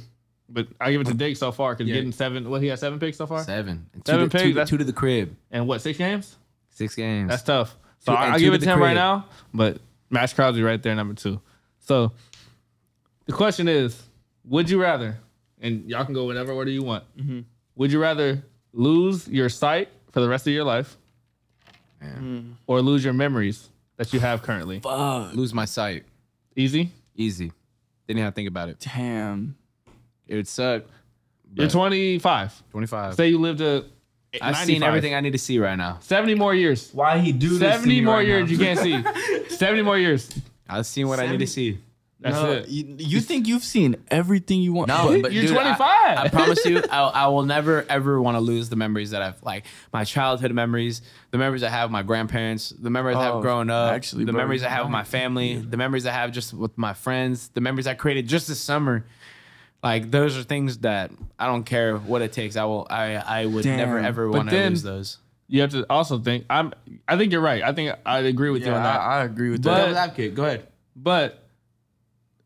[0.54, 1.95] But I give it to Diggs so far because Yeah.
[1.95, 2.49] getting seven.
[2.49, 3.86] What he had seven picks so far, Seven.
[3.93, 5.36] And two Seven to, pigs, two, to, that's- two to the crib.
[5.49, 6.36] and what six games?
[6.70, 7.30] Six games.
[7.30, 7.78] That's tough.
[7.99, 9.28] So Two- I, and I give to it to him right now.
[9.54, 9.80] But
[10.10, 11.39] Maxx Crosby right there, number two.
[11.80, 12.12] So
[13.26, 14.02] the question is,
[14.45, 15.18] would you rather?
[15.62, 17.04] And y'all can go whatever order you want.
[17.18, 17.41] Mm-hmm.
[17.76, 18.43] Would you rather
[18.74, 20.97] lose your sight for the rest of your life,
[22.02, 22.58] Man.
[22.68, 24.80] or lose your memories that you have currently?
[24.80, 25.34] Fuck.
[25.34, 26.04] Lose my sight.
[26.56, 26.91] Easy.
[27.16, 27.52] Easy.
[28.08, 28.80] Didn't even have to think about it.
[28.80, 29.56] Damn.
[30.32, 30.84] It would suck.
[31.53, 32.63] You're 25.
[32.71, 33.15] 25.
[33.15, 33.84] Say you lived to.
[34.41, 35.97] I've seen everything I need to see right now.
[35.99, 36.89] 70 more years.
[36.93, 37.59] Why he do this?
[37.59, 38.51] to 70 me more right years now?
[38.51, 39.49] you can't see.
[39.57, 40.29] 70 more years.
[40.69, 41.79] I've seen what I need to see.
[42.21, 42.69] That's no, it.
[42.69, 44.89] You, you think you've seen everything you want?
[44.89, 46.17] No, But- but You're dude, I- 25.
[46.19, 49.41] I, promise you, I, I will never ever want to lose the memories that I've
[49.43, 51.01] like my childhood memories,
[51.32, 54.25] the memories I have with my grandparents, the memories I Oh, have growing up, actually,
[54.25, 56.93] the bro, memories I have with my family, the memories I have just with my
[56.93, 59.03] friends, the memories I created just this summer.
[59.84, 62.55] Like those are things that I don't care what it takes.
[62.55, 62.86] I will.
[62.89, 63.77] I I would Damn.
[63.77, 65.17] never ever But want to then- lose those.
[65.47, 66.45] You have to also think.
[66.49, 66.71] I'm.
[67.07, 67.61] I think you're right.
[67.61, 68.99] I think I agree with you yeah, on that.
[69.01, 69.77] I, I agree with But- that.
[69.82, 70.36] Devil's advocate.
[70.36, 70.67] Go ahead.
[70.95, 71.43] but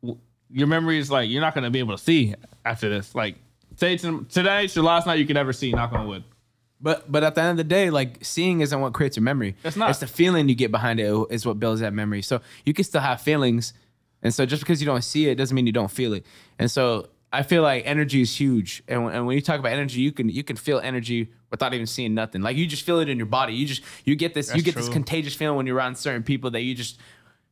[0.01, 0.19] w-
[0.49, 2.33] your memory is like you're not gonna be able to see
[2.65, 3.13] after this.
[3.13, 3.36] Like
[3.75, 5.71] say to, tonight's your last night you could ever see.
[5.71, 6.23] Knock on wood.
[6.81, 9.55] But but at the end of the day, like seeing isn't what creates your memory.
[9.63, 9.89] It's not.
[9.89, 12.21] It's the feeling you get behind it is what builds that memory.
[12.21, 13.73] So you can still have feelings,
[14.23, 16.25] and so just because you don't see it doesn't mean you don't feel it.
[16.59, 18.81] And so I feel like energy is huge.
[18.88, 21.73] And when, and when you talk about energy, you can you can feel energy without
[21.73, 22.41] even seeing nothing.
[22.41, 23.53] Like you just feel it in your body.
[23.53, 26.23] You just you get this you That's get this contagious feeling when you're around certain
[26.23, 26.99] people that you just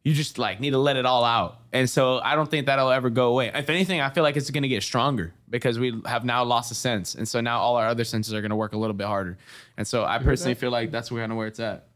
[0.03, 1.59] you just like need to let it all out.
[1.71, 3.51] And so I don't think that'll ever go away.
[3.53, 6.75] If anything, I feel like it's gonna get stronger because we have now lost a
[6.75, 7.15] sense.
[7.15, 9.37] And so now all our other senses are gonna work a little bit harder.
[9.77, 11.87] And so I personally feel like that's kind of where it's at.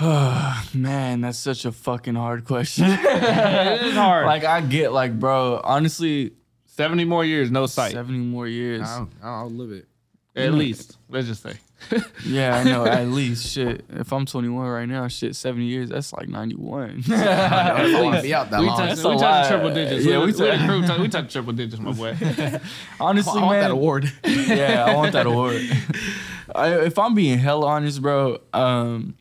[0.00, 2.84] Oh, man, that's such a fucking hard question.
[2.90, 4.26] It is hard.
[4.26, 5.60] like I get, like, bro.
[5.62, 6.32] Honestly,
[6.66, 7.92] 70 more years, no sight.
[7.92, 8.82] seventy more years.
[8.88, 9.86] I'll, I'll live it.
[10.36, 10.96] At least.
[11.08, 11.54] Let's just say.
[12.26, 12.84] Yeah, I know.
[12.86, 13.84] At least, shit.
[13.88, 15.88] If I'm 21 right now, shit, 70 years.
[15.88, 17.02] That's like 91.
[17.10, 18.76] I want to be out that we long.
[18.78, 20.04] touched, That's we a triple digits.
[20.04, 22.16] Yeah, we, we we, we, touched- the crew touched- we touched triple digits, my boy.
[23.00, 23.60] Honestly, I want man.
[23.62, 24.12] that award.
[24.24, 25.62] yeah, I want that award.
[26.54, 29.14] I, if I'm being hell honest, bro, um,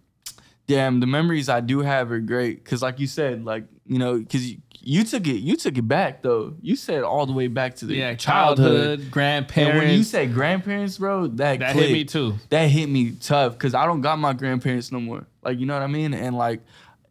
[0.69, 2.63] damn, the memories I do have are great.
[2.63, 5.87] Cause like you said, like you know, cause you, you took it, you took it
[5.87, 6.53] back though.
[6.61, 8.67] You said all the way back to the yeah, childhood.
[8.67, 9.71] childhood, grandparents.
[9.71, 11.89] And when you said grandparents, bro, that that clicked.
[11.89, 12.35] hit me too.
[12.49, 15.25] that hit me tough because I don't got my grandparents no more.
[15.41, 16.13] Like you know what I mean?
[16.13, 16.61] And like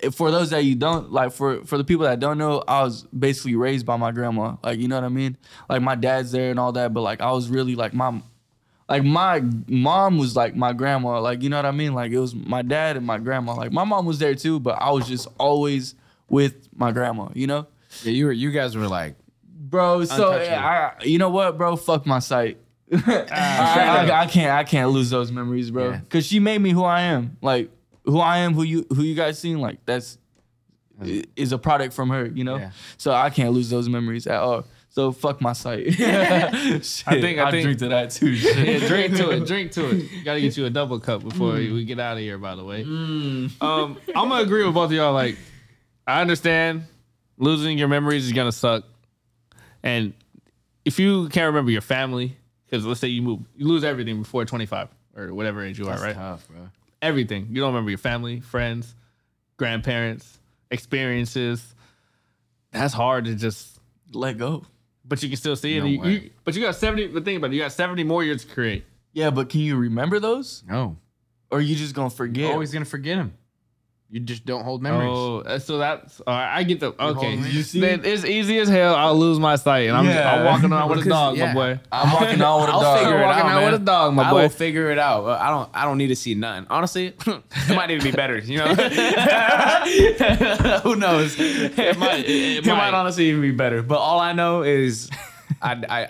[0.01, 2.85] eh, for those that you don't like for for the people that don't know, I
[2.85, 4.55] was basically raised by my grandma.
[4.63, 5.37] Like you know what I mean?
[5.69, 8.23] Like my dad's there and all that, but like I was really like my
[8.89, 11.21] like my mom was like my grandma.
[11.21, 11.95] Like you know what I mean?
[11.95, 13.55] Like it was my dad and my grandma.
[13.55, 15.95] Like my mom was there too, but I was just always
[16.29, 17.29] with my grandma.
[17.35, 17.67] You know?
[18.03, 18.33] yeah, you were.
[18.33, 19.17] You guys were like.
[19.61, 21.77] Bro, so I, you know what, bro?
[21.77, 22.59] Fuck my sight.
[23.31, 25.91] Ah, I, I- I can't, I can't lose those memories, bro.
[25.91, 26.01] Yeah.
[26.09, 27.37] Cause she made me who I am.
[27.43, 27.71] Like
[28.05, 30.17] who I am, who you, who you guys seen, like that's
[30.99, 31.27] mm.
[31.37, 32.57] is a product from her, you know.
[32.57, 32.71] Yeah.
[32.97, 34.65] So I can't lose those memories at all.
[34.99, 35.93] So fuck my sight.
[35.95, 38.35] Shit, I think- I think- drink to that too.
[38.35, 38.57] shit.
[38.83, 39.47] Yeah, drink to it.
[39.47, 40.09] Drink to it.
[40.25, 42.37] Got to get you a double cup before we get out of here.
[42.37, 43.97] By the way, um, I'm
[44.29, 45.13] gonna agree with both of y'all.
[45.13, 45.39] Like,
[46.05, 46.83] I understand
[47.37, 48.83] losing your memories is gonna suck,
[49.85, 50.15] and
[50.85, 52.37] if you can't remember your family,
[52.67, 55.97] because let's say you move, you lose everything before 25 or whatever age you are,
[55.97, 56.17] right?
[56.17, 56.71] Tough, bro.
[57.03, 57.47] Everything.
[57.53, 58.97] You don't remember your family, friends,
[59.59, 60.41] grandparents,
[60.73, 61.73] experiences.
[62.73, 63.77] That's hard to just.
[64.13, 64.65] Let go.
[65.09, 65.81] But you can still see it.
[65.81, 67.09] No You- you- but you got 70.
[67.09, 67.55] But think about it.
[67.57, 68.85] You got 70 more years to create.
[69.15, 70.99] Yeah, but can you remember those, No.
[71.51, 72.45] or are you just gonna forget?
[72.45, 73.33] You're always gonna forget him.
[74.11, 75.11] You just don't hold memories.
[75.13, 76.57] Oh, uh, so that's all right.
[76.57, 77.35] I get the okay.
[77.37, 77.79] You see?
[77.79, 78.95] Then it's easy as hell.
[78.95, 80.33] I'll lose my sight, and I'm, Yeah.
[80.35, 81.81] I'm walking around with a Because, dog, yeah, my boy.
[81.93, 82.99] I'm walking out with a I'll dog.
[83.01, 83.73] figure it Walking out, out man.
[83.73, 84.43] with a dog, my I boy.
[84.45, 85.25] will figure it out.
[85.27, 85.69] Uh, I don't.
[85.75, 86.67] I don't need to see none.
[86.71, 88.39] Honestly, it might even be better.
[88.39, 88.75] You know,
[90.83, 91.37] who knows?
[91.39, 92.77] It might- it- it might.
[92.77, 92.95] might.
[92.95, 93.83] honestly even be better.
[93.83, 95.11] But all I know is,
[95.61, 96.09] I, I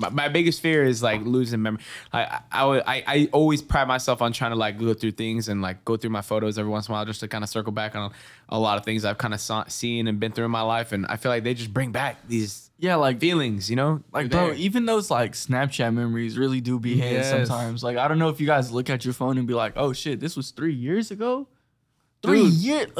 [0.00, 1.82] my, my biggest fear is like losing memory.
[2.12, 5.60] I, I, I, I, always pride myself on trying to like go through things and
[5.62, 7.72] like go through my photos every once in a while just to kind of circle
[7.72, 8.12] back on
[8.48, 10.92] a lot of things I've kind of saw, seen and been through in my life.
[10.92, 13.68] And I feel like they just bring back these Yeah, like feelings.
[13.70, 14.54] You know, Like, bro, there.
[14.54, 17.30] even those like Snapchat memories really do be hit Yes.
[17.30, 17.84] sometimes.
[17.84, 19.92] Like, I don't know if you guys look at your phone and be like, "Oh
[19.92, 21.46] shit, this was three years ago,
[22.22, 22.90] three years,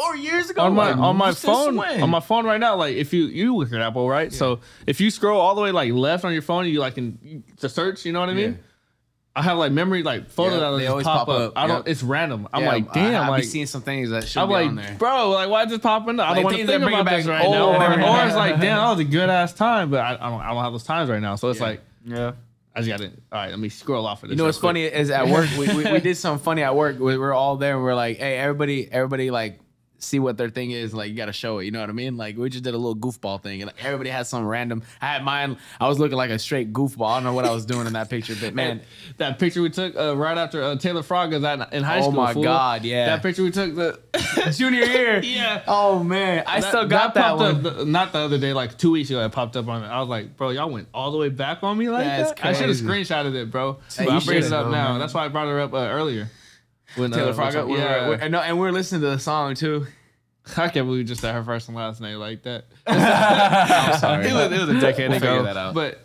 [0.00, 2.96] four years ago." on my Like, on my phone on my phone right now like
[2.96, 5.92] if you you look at apple right so if you scroll all the way like
[5.92, 8.56] left on your phone you like can to search you know what i mean Yeah.
[9.36, 11.52] i have like memory like photos Yep, that'll they just always pop, pop up, up,
[11.56, 11.88] i don't yep.
[11.88, 14.48] it's random i'm Yeah, like damn I, like be seeing some things that should I'm
[14.48, 14.96] be like, on there.
[14.98, 16.28] bro, like, why is this popping up?
[16.30, 17.68] I don't want to think about it this back right now.
[17.70, 17.76] Or,
[18.22, 20.48] or it's like, damn, that was a good ass time, but I, I don't, I
[20.52, 21.34] don't have those times right now.
[21.36, 21.66] So it's Yeah.
[21.66, 22.32] like, yeah,
[22.76, 24.34] I just gotta, all right, let me scroll off of this.
[24.34, 24.68] You know real what's quick.
[24.70, 26.98] funny is at work we, we, we did something funny at work.
[26.98, 29.58] We were all there and we're like, hey, everybody, everybody like
[29.98, 30.92] see what their thing is.
[30.92, 31.64] Like you gotta show it.
[31.64, 32.16] You know what I mean?
[32.16, 34.82] Like we just did a little goofball thing and like, everybody had some random.
[35.00, 35.56] I had mine.
[35.80, 37.06] I was looking like a straight goofball.
[37.08, 38.82] I don't know what I was doing in that picture, but man,
[39.16, 42.02] that picture we took uh, right after uh, Taylor Frog was at in high Oh
[42.10, 42.20] school.
[42.20, 42.42] Oh my fool.
[42.42, 43.06] God, yeah.
[43.06, 43.98] That picture we took the
[44.56, 45.20] junior year.
[45.24, 45.62] yeah.
[45.66, 47.66] Oh man, I That- still got that, popped one.
[47.66, 49.24] Up the, not the other day, like two weeks ago.
[49.24, 49.82] It popped up on.
[49.84, 49.86] it.
[49.86, 52.44] I was like, bro, y'all went all the way back on me like That's that.
[52.44, 53.14] I should have crazy.
[53.14, 53.78] screenshotted it, bro.
[53.96, 54.90] Hey, but I'm bringing it up though, now.
[54.90, 54.98] man.
[55.00, 56.28] That's why I brought her up uh, earlier.
[56.96, 57.54] When Taylor uh, Frog.
[57.54, 59.86] what's- Yeah, we're, and, no, and we're listening to the song too.
[60.56, 62.66] I can't believe we just said her first and last name like that.
[62.86, 64.26] I'm sorry.
[64.28, 65.42] it was it was a decade We'll ago.
[65.44, 65.74] that out.
[65.74, 66.00] But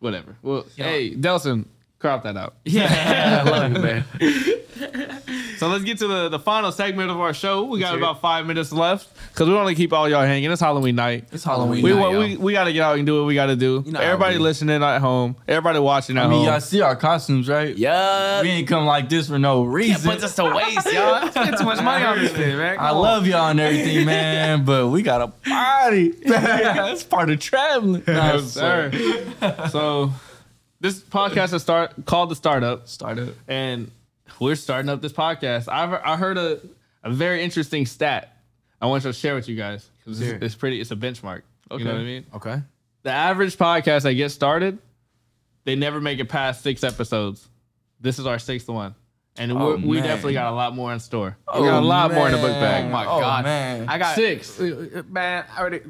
[0.00, 0.36] whatever.
[0.42, 1.64] Well, hey, Delson,
[1.98, 2.56] crop that out.
[2.64, 4.04] yeah, I love you, man.
[5.58, 7.64] So let's get to the, the final segment of our show.
[7.64, 10.50] We got about five minutes left because we want to keep all y'all hanging.
[10.50, 11.24] It's Halloween night.
[11.32, 11.82] it's Halloween.
[11.82, 12.20] We night, want, y'all.
[12.22, 13.82] we, we got to get out and do what we got to do.
[13.84, 16.30] You know how everybody we listening at home, everybody watching at home.
[16.30, 16.52] I mean, home.
[16.52, 17.76] y'all see our costumes, right?
[17.76, 18.42] Yeah.
[18.42, 20.10] We ain't come like this for no reason.
[20.10, 21.28] Puts us to waste, y'all.
[21.30, 22.76] Spend too much money on this thing, man.
[22.78, 26.08] I love y'all and everything, man, but we got a party.
[26.26, 28.02] That's part of traveling.
[28.06, 28.90] No, Yes, sir.
[29.70, 30.12] so
[30.80, 33.34] this podcast is start called the Startup, Start it.
[33.48, 33.90] and
[34.40, 35.68] we're starting up this podcast.
[35.68, 36.60] I've I heard a,
[37.04, 38.36] a very interesting stat.
[38.80, 40.80] I want to share with you guys because it's, it's pretty.
[40.80, 41.42] It's a benchmark.
[41.70, 42.26] You know what I mean?
[42.34, 42.62] Okay.
[43.02, 44.78] the average podcast that gets started,
[45.64, 47.46] they never make it past six episodes.
[48.00, 48.94] This is our sixth one.
[49.36, 51.36] And Oh, we're, we definitely got a lot more in store.
[51.46, 52.86] Oh, we got a lot more in the book bag.
[52.86, 53.88] Oh my Oh, god, man.
[53.88, 54.58] I got Six.
[54.58, 55.80] Man, I already.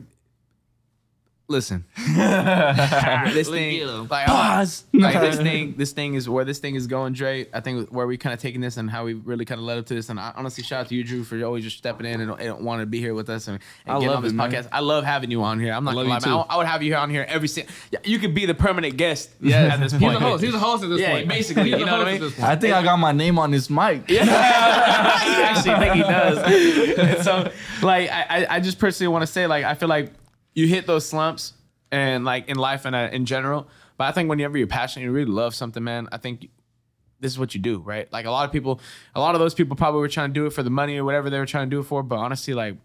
[1.51, 4.84] Listen, this thing, like, Pause.
[4.92, 7.46] like this thing, this thing is where this thing is going, Dre.
[7.55, 9.78] I think where we kind of taking this and how we really kind of led
[9.78, 10.11] up to this.
[10.11, 12.62] And I honestly shout out to you, Drew, for always just stepping in and, and
[12.62, 14.51] wanting to be here with us and, and I getting love on this it, man.
[14.53, 14.68] podcast.
[14.72, 15.72] I love having you on here.
[15.72, 16.44] I'm not love gonna lie, man.
[16.51, 17.72] I, I would have you here on here every single.
[18.05, 20.44] You could be the permanent guest Yeah, at this point, He's a host.
[20.44, 21.28] He's a host at this Yeah, point.
[21.30, 22.30] basically, you know what I mean?
[22.42, 24.11] I think I got my name on this mic.
[24.11, 27.24] you actually think he does.
[27.24, 27.51] So,
[27.82, 30.12] like, I, I- I just personally want to say, like, I feel like
[30.59, 31.52] you hit those slumps
[31.92, 33.68] and like in life and uh, in general.
[33.96, 36.09] But I think whenever you're passionate, you really love something, man.
[36.11, 36.48] I think
[37.20, 38.12] this is what you do, right?
[38.12, 38.80] Like a lot of people,
[39.14, 41.04] a lot of those people probably were trying to do it for the money or
[41.04, 42.02] whatever they were trying to do it for.
[42.02, 42.76] But honestly, like.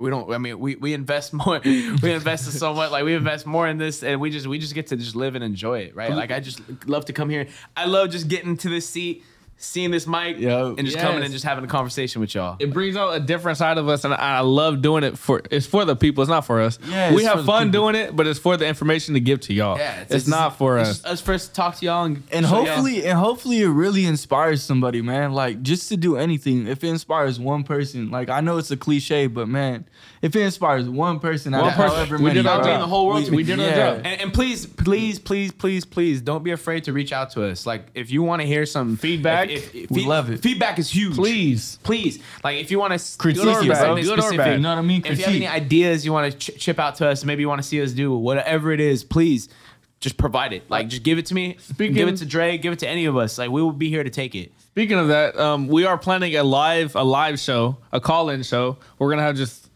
[0.00, 0.32] We don't.
[0.32, 1.60] I mean, we, we invest more.
[1.64, 2.92] We invest so much.
[2.92, 5.34] Like we invest more in this, and we just we just get to just live
[5.34, 6.12] and enjoy it, right?
[6.12, 7.48] Like I just love to come here.
[7.76, 9.24] I love just getting to this seat,
[9.60, 10.74] seeing this mic, Yo.
[10.78, 11.24] and just coming Yes.
[11.24, 12.56] and just having a conversation with y'all.
[12.60, 15.42] It brings out a different side of us, and I I love doing it for.
[15.50, 16.22] It's for the people.
[16.22, 16.78] It's not for us.
[16.88, 19.76] Yeah, we have fun doing it, but it's for the information to give to y'all.
[19.76, 21.04] Yeah, it's, not for it's us.
[21.04, 22.66] us first talk to y'all and, And show y'all.
[22.66, 25.32] hopefully, and hopefully, it really inspires somebody, man.
[25.32, 26.66] Like just to do anything.
[26.68, 29.84] If it inspires one person, like I know it's a cliche, but man,
[30.22, 32.66] if it inspires one person, out One of person- however we many, did our bro,
[32.72, 32.80] job.
[32.80, 33.74] the whole world to We did our yeah.
[33.94, 33.96] job.
[34.04, 37.66] And, and please, please, please, please, please, don't be afraid to reach out to us.
[37.66, 39.47] Like, if you want to hear some Feedback,
[39.90, 40.40] we love it.
[40.40, 41.14] Feedback is huge.
[41.14, 41.78] Please.
[41.82, 42.22] please.
[42.44, 44.52] Like, if you want to Critique Good or it, bad, good or specific, bad.
[44.54, 45.02] You know what I mean?
[45.04, 47.48] If you have any ideas you want to ch- chip out to us, maybe you
[47.48, 49.48] want to see us do whatever it is, please
[50.00, 50.68] just provide it.
[50.70, 51.56] Like, just give it to me.
[51.60, 52.56] Speaking- give it to Dre.
[52.58, 53.38] Give it to any of us.
[53.38, 54.52] Like, we will be here to take it.
[54.58, 58.42] Speaking of that, um, we are planning a live a live show, a call in
[58.44, 58.76] show.
[58.98, 59.68] We're gonna have just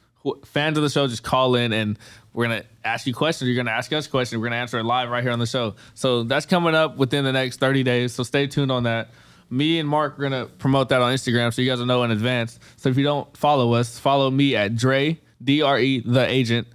[0.44, 1.98] fans of the show just call in and
[2.32, 3.48] we're gonna ask you questions.
[3.48, 4.40] You're gonna ask us questions.
[4.40, 5.74] We're gonna answer it live right here on the show.
[5.94, 8.12] So that's coming up within the next 30 days.
[8.12, 9.10] So stay tuned on that.
[9.52, 12.10] Me and Mark are gonna promote that on Instagram, so you guys will know in
[12.10, 12.58] advance.
[12.76, 16.66] So if you don't follow us, follow me at Dre D R E the agent,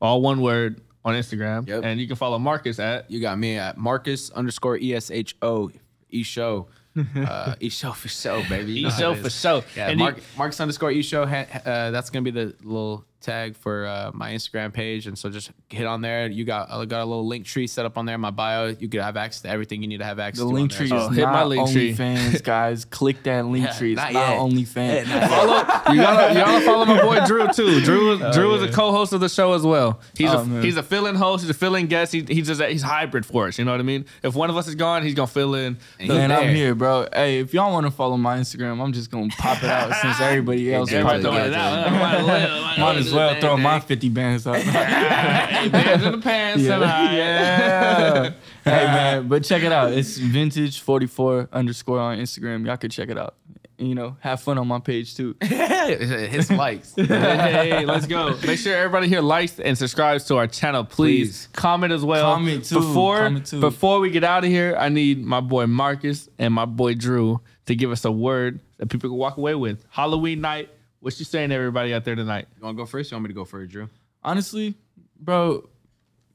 [0.00, 1.82] all one word on Instagram, Yep.
[1.84, 5.34] and you can follow Marcus at You got me at Marcus underscore E S H
[5.40, 5.70] O
[6.10, 6.68] E show.
[7.16, 8.72] uh, E show for show, baby.
[8.72, 9.62] You E show for show.
[9.76, 11.22] Yeah, And you- Mark, Mark's underscore E show.
[11.22, 15.50] Uh, that's gonna be the little tag for uh, my Instagram page, and so just
[15.68, 16.26] hit on there.
[16.28, 18.74] You got I got a little link tree set up on there in my bio.
[18.78, 20.54] You could have access to everything you need to have access The to.
[20.54, 20.98] link tree there.
[20.98, 21.94] is Oh, hit my not link tree.
[21.94, 22.84] OnlyFans, guys.
[22.84, 23.92] Click that link Yeah, tree.
[23.92, 24.38] It's not not, yet.
[24.40, 25.28] OnlyFans.
[25.28, 25.56] follow
[25.94, 27.80] you gotta you gotta follow my boy Drew too.
[27.80, 30.00] Drew Drew is a co-host of the show as well.
[30.16, 30.62] He's Oh, a man.
[30.62, 31.42] he's a fill-in host.
[31.42, 32.12] He's a fill-in guest.
[32.12, 33.58] He, he's just a, he's hybrid for us.
[33.58, 34.06] You know what I mean?
[34.22, 35.76] If one of us is gone, he's gonna fill in.
[35.98, 37.06] And Man, I'm here, bro.
[37.12, 40.20] Hey, if y'all want to follow my Instagram, I'm just gonna pop it out since
[40.20, 40.90] everybody else.
[40.92, 42.78] Everybody popped it it out.
[43.14, 43.36] Out.
[43.36, 44.54] As well- throw my 50 bands up.
[44.64, 47.14] Bands in the pants tonight.
[47.16, 48.30] yeah.
[48.64, 49.92] hey man, but check it out.
[49.92, 52.66] It's vintage 44 underscore on Instagram.
[52.66, 53.34] Y'all could check it out.
[53.78, 55.36] You know, have fun on my page too.
[55.42, 56.94] His likes.
[56.96, 58.36] hey, let's go.
[58.46, 61.46] Make sure everybody here likes and subscribes to our channel, please.
[61.46, 61.48] Please.
[61.52, 62.34] Comment as well.
[62.34, 62.74] Comment too.
[62.74, 63.60] Before Comment too.
[63.60, 67.40] before we get out of here, I need my boy Marcus and my boy Drew
[67.66, 69.82] to give us a word that people can walk away with.
[69.90, 70.68] Halloween night.
[71.00, 72.46] What you saying to everybody out there tonight?
[72.58, 73.10] You want to go first?
[73.10, 73.88] You want me to go first, Drew?
[74.22, 74.74] Honestly,
[75.18, 75.68] bro,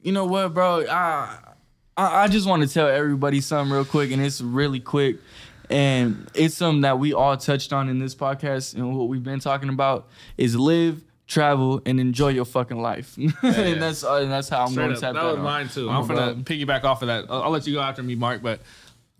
[0.01, 0.85] you know what, bro?
[0.89, 1.37] I
[1.97, 5.17] I, I just want to tell everybody something real quick, and it's really quick.
[5.69, 9.39] And it's something that we all touched on in this podcast, and what we've been
[9.39, 10.07] talking about
[10.37, 13.17] is live, travel, and enjoy your fucking life.
[13.17, 15.43] and that's uh, and that's how I'm Straight going to tap that that was on.
[15.43, 15.89] mine too.
[15.89, 16.43] I'm gonna bro.
[16.43, 17.25] piggyback off of that.
[17.29, 18.41] I'll, I'll let you go after me, Mark.
[18.43, 18.61] But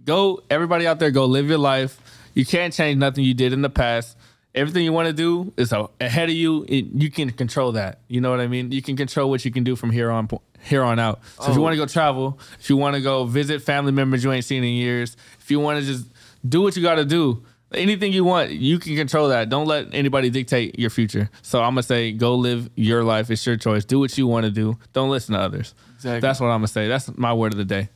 [0.04, 2.00] go, everybody out there, go live your life.
[2.36, 4.18] You can't change nothing you did in the past.
[4.56, 6.66] Everything you want to do is ahead of you.
[6.70, 8.00] You can control that.
[8.08, 8.72] You know what I mean?
[8.72, 10.30] You can control what you can do from here on
[10.64, 11.20] here on out.
[11.40, 11.64] So if you Oh.
[11.64, 14.64] want to go travel, if you want to go visit family members you ain't seen
[14.64, 16.08] in years, if you want to just
[16.48, 17.44] do what you got to do,
[17.74, 19.50] anything you want, you can control that.
[19.50, 21.30] Don't let anybody dictate your future.
[21.42, 23.30] So I'm gonna say, go live your life.
[23.30, 23.84] It's your choice.
[23.86, 24.78] Do what you want to do.
[24.94, 25.76] Don't listen to others.
[25.98, 26.22] Exactly.
[26.22, 26.88] That's what I'm gonna say.
[26.88, 27.90] That's my word of the day.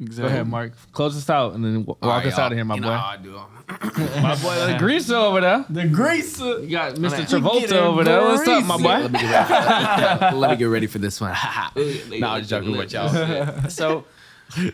[0.00, 0.32] Go Exactly.
[0.32, 0.72] ahead, Mark.
[0.92, 2.82] Close us out and then walk Alright, us out of here, my boy.
[2.82, 3.32] know how I do.
[4.22, 5.64] my boy, the greaser over there.
[5.68, 6.38] The grease.
[6.38, 7.26] You got Mr.
[7.28, 8.22] Travolta over there.
[8.22, 9.18] What's up, my Let boy?
[9.18, 11.32] me get ready, let me get ready for this one.
[12.10, 13.68] no, I'm just joking with y'all.
[13.68, 14.04] so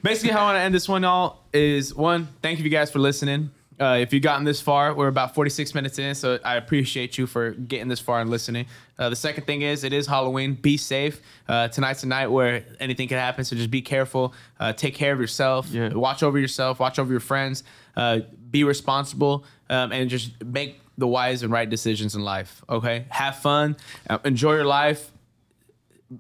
[0.03, 2.99] basically, how I want to end this one, y'all, is one, thank you guys for
[2.99, 3.51] listening.
[3.81, 7.27] Uh, if you've gotten this far, we're about 46 minutes in, so I appreciate you
[7.27, 8.67] for getting this far and listening.
[8.99, 10.55] Uh, the second thing is, it is Halloween.
[10.55, 11.21] Be safe.
[11.49, 14.33] Uh, tonight's a night where anything can happen, so just be careful.
[14.61, 15.69] Uh, take care of yourself.
[15.71, 15.93] Yeah.
[15.93, 16.79] Watch over yourself.
[16.79, 17.65] Watch over your friends.
[17.97, 18.21] Uh,
[18.51, 22.63] be responsible um, and just make the wise and right decisions in life.
[22.69, 23.77] Okay, have fun.
[24.09, 25.11] Uh, enjoy your life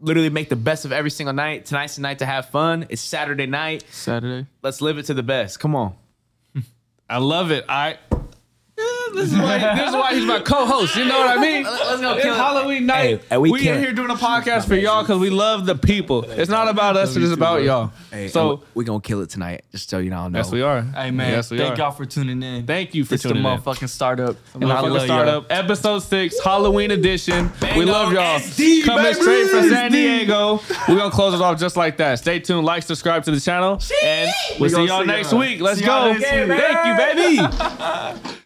[0.00, 1.66] literally make the best of every single night.
[1.66, 2.86] Tonight's the night to have fun.
[2.88, 3.84] It's Saturday night.
[3.90, 4.46] Saturday.
[4.62, 5.60] Let's live it to the best.
[5.60, 5.94] Come on.
[7.14, 7.64] I love it.
[7.68, 7.96] I.
[9.14, 10.96] This is, why, this is why he's my co-host.
[10.96, 11.62] You know what I mean?
[11.64, 12.36] Let's go It's kill it.
[12.36, 13.20] Halloween night.
[13.20, 13.84] Hey, and we we kill in it.
[13.84, 16.24] here doing a podcast for y'all because we love the people.
[16.30, 17.14] It's not about us.
[17.16, 17.92] It's about y'all.
[18.28, 19.64] So we're gonna kill it tonight.
[19.72, 20.38] Just so you all know.
[20.38, 20.82] yes, we are.
[20.82, 21.82] Hey man, yes, we thank are.
[21.82, 22.66] y'all for tuning in.
[22.66, 23.50] Thank you for it's the tuning in.
[23.58, 24.36] motherfucking startup.
[24.54, 25.06] and I Motherfucking love y'all.
[25.06, 27.50] startup episode six Halloween edition.
[27.76, 28.38] we love y'all.
[28.40, 29.14] SD, Coming baby.
[29.20, 30.60] straight from San Diego.
[30.88, 32.18] We're gonna close it off just like that.
[32.18, 35.30] Stay tuned, like, subscribe to the channel, and we'll We see gonna y'all see next
[35.32, 35.40] y'all.
[35.40, 35.60] week.
[35.60, 36.18] Let's See y'all go.
[36.18, 36.58] next week.
[36.58, 38.28] Thank you, baby.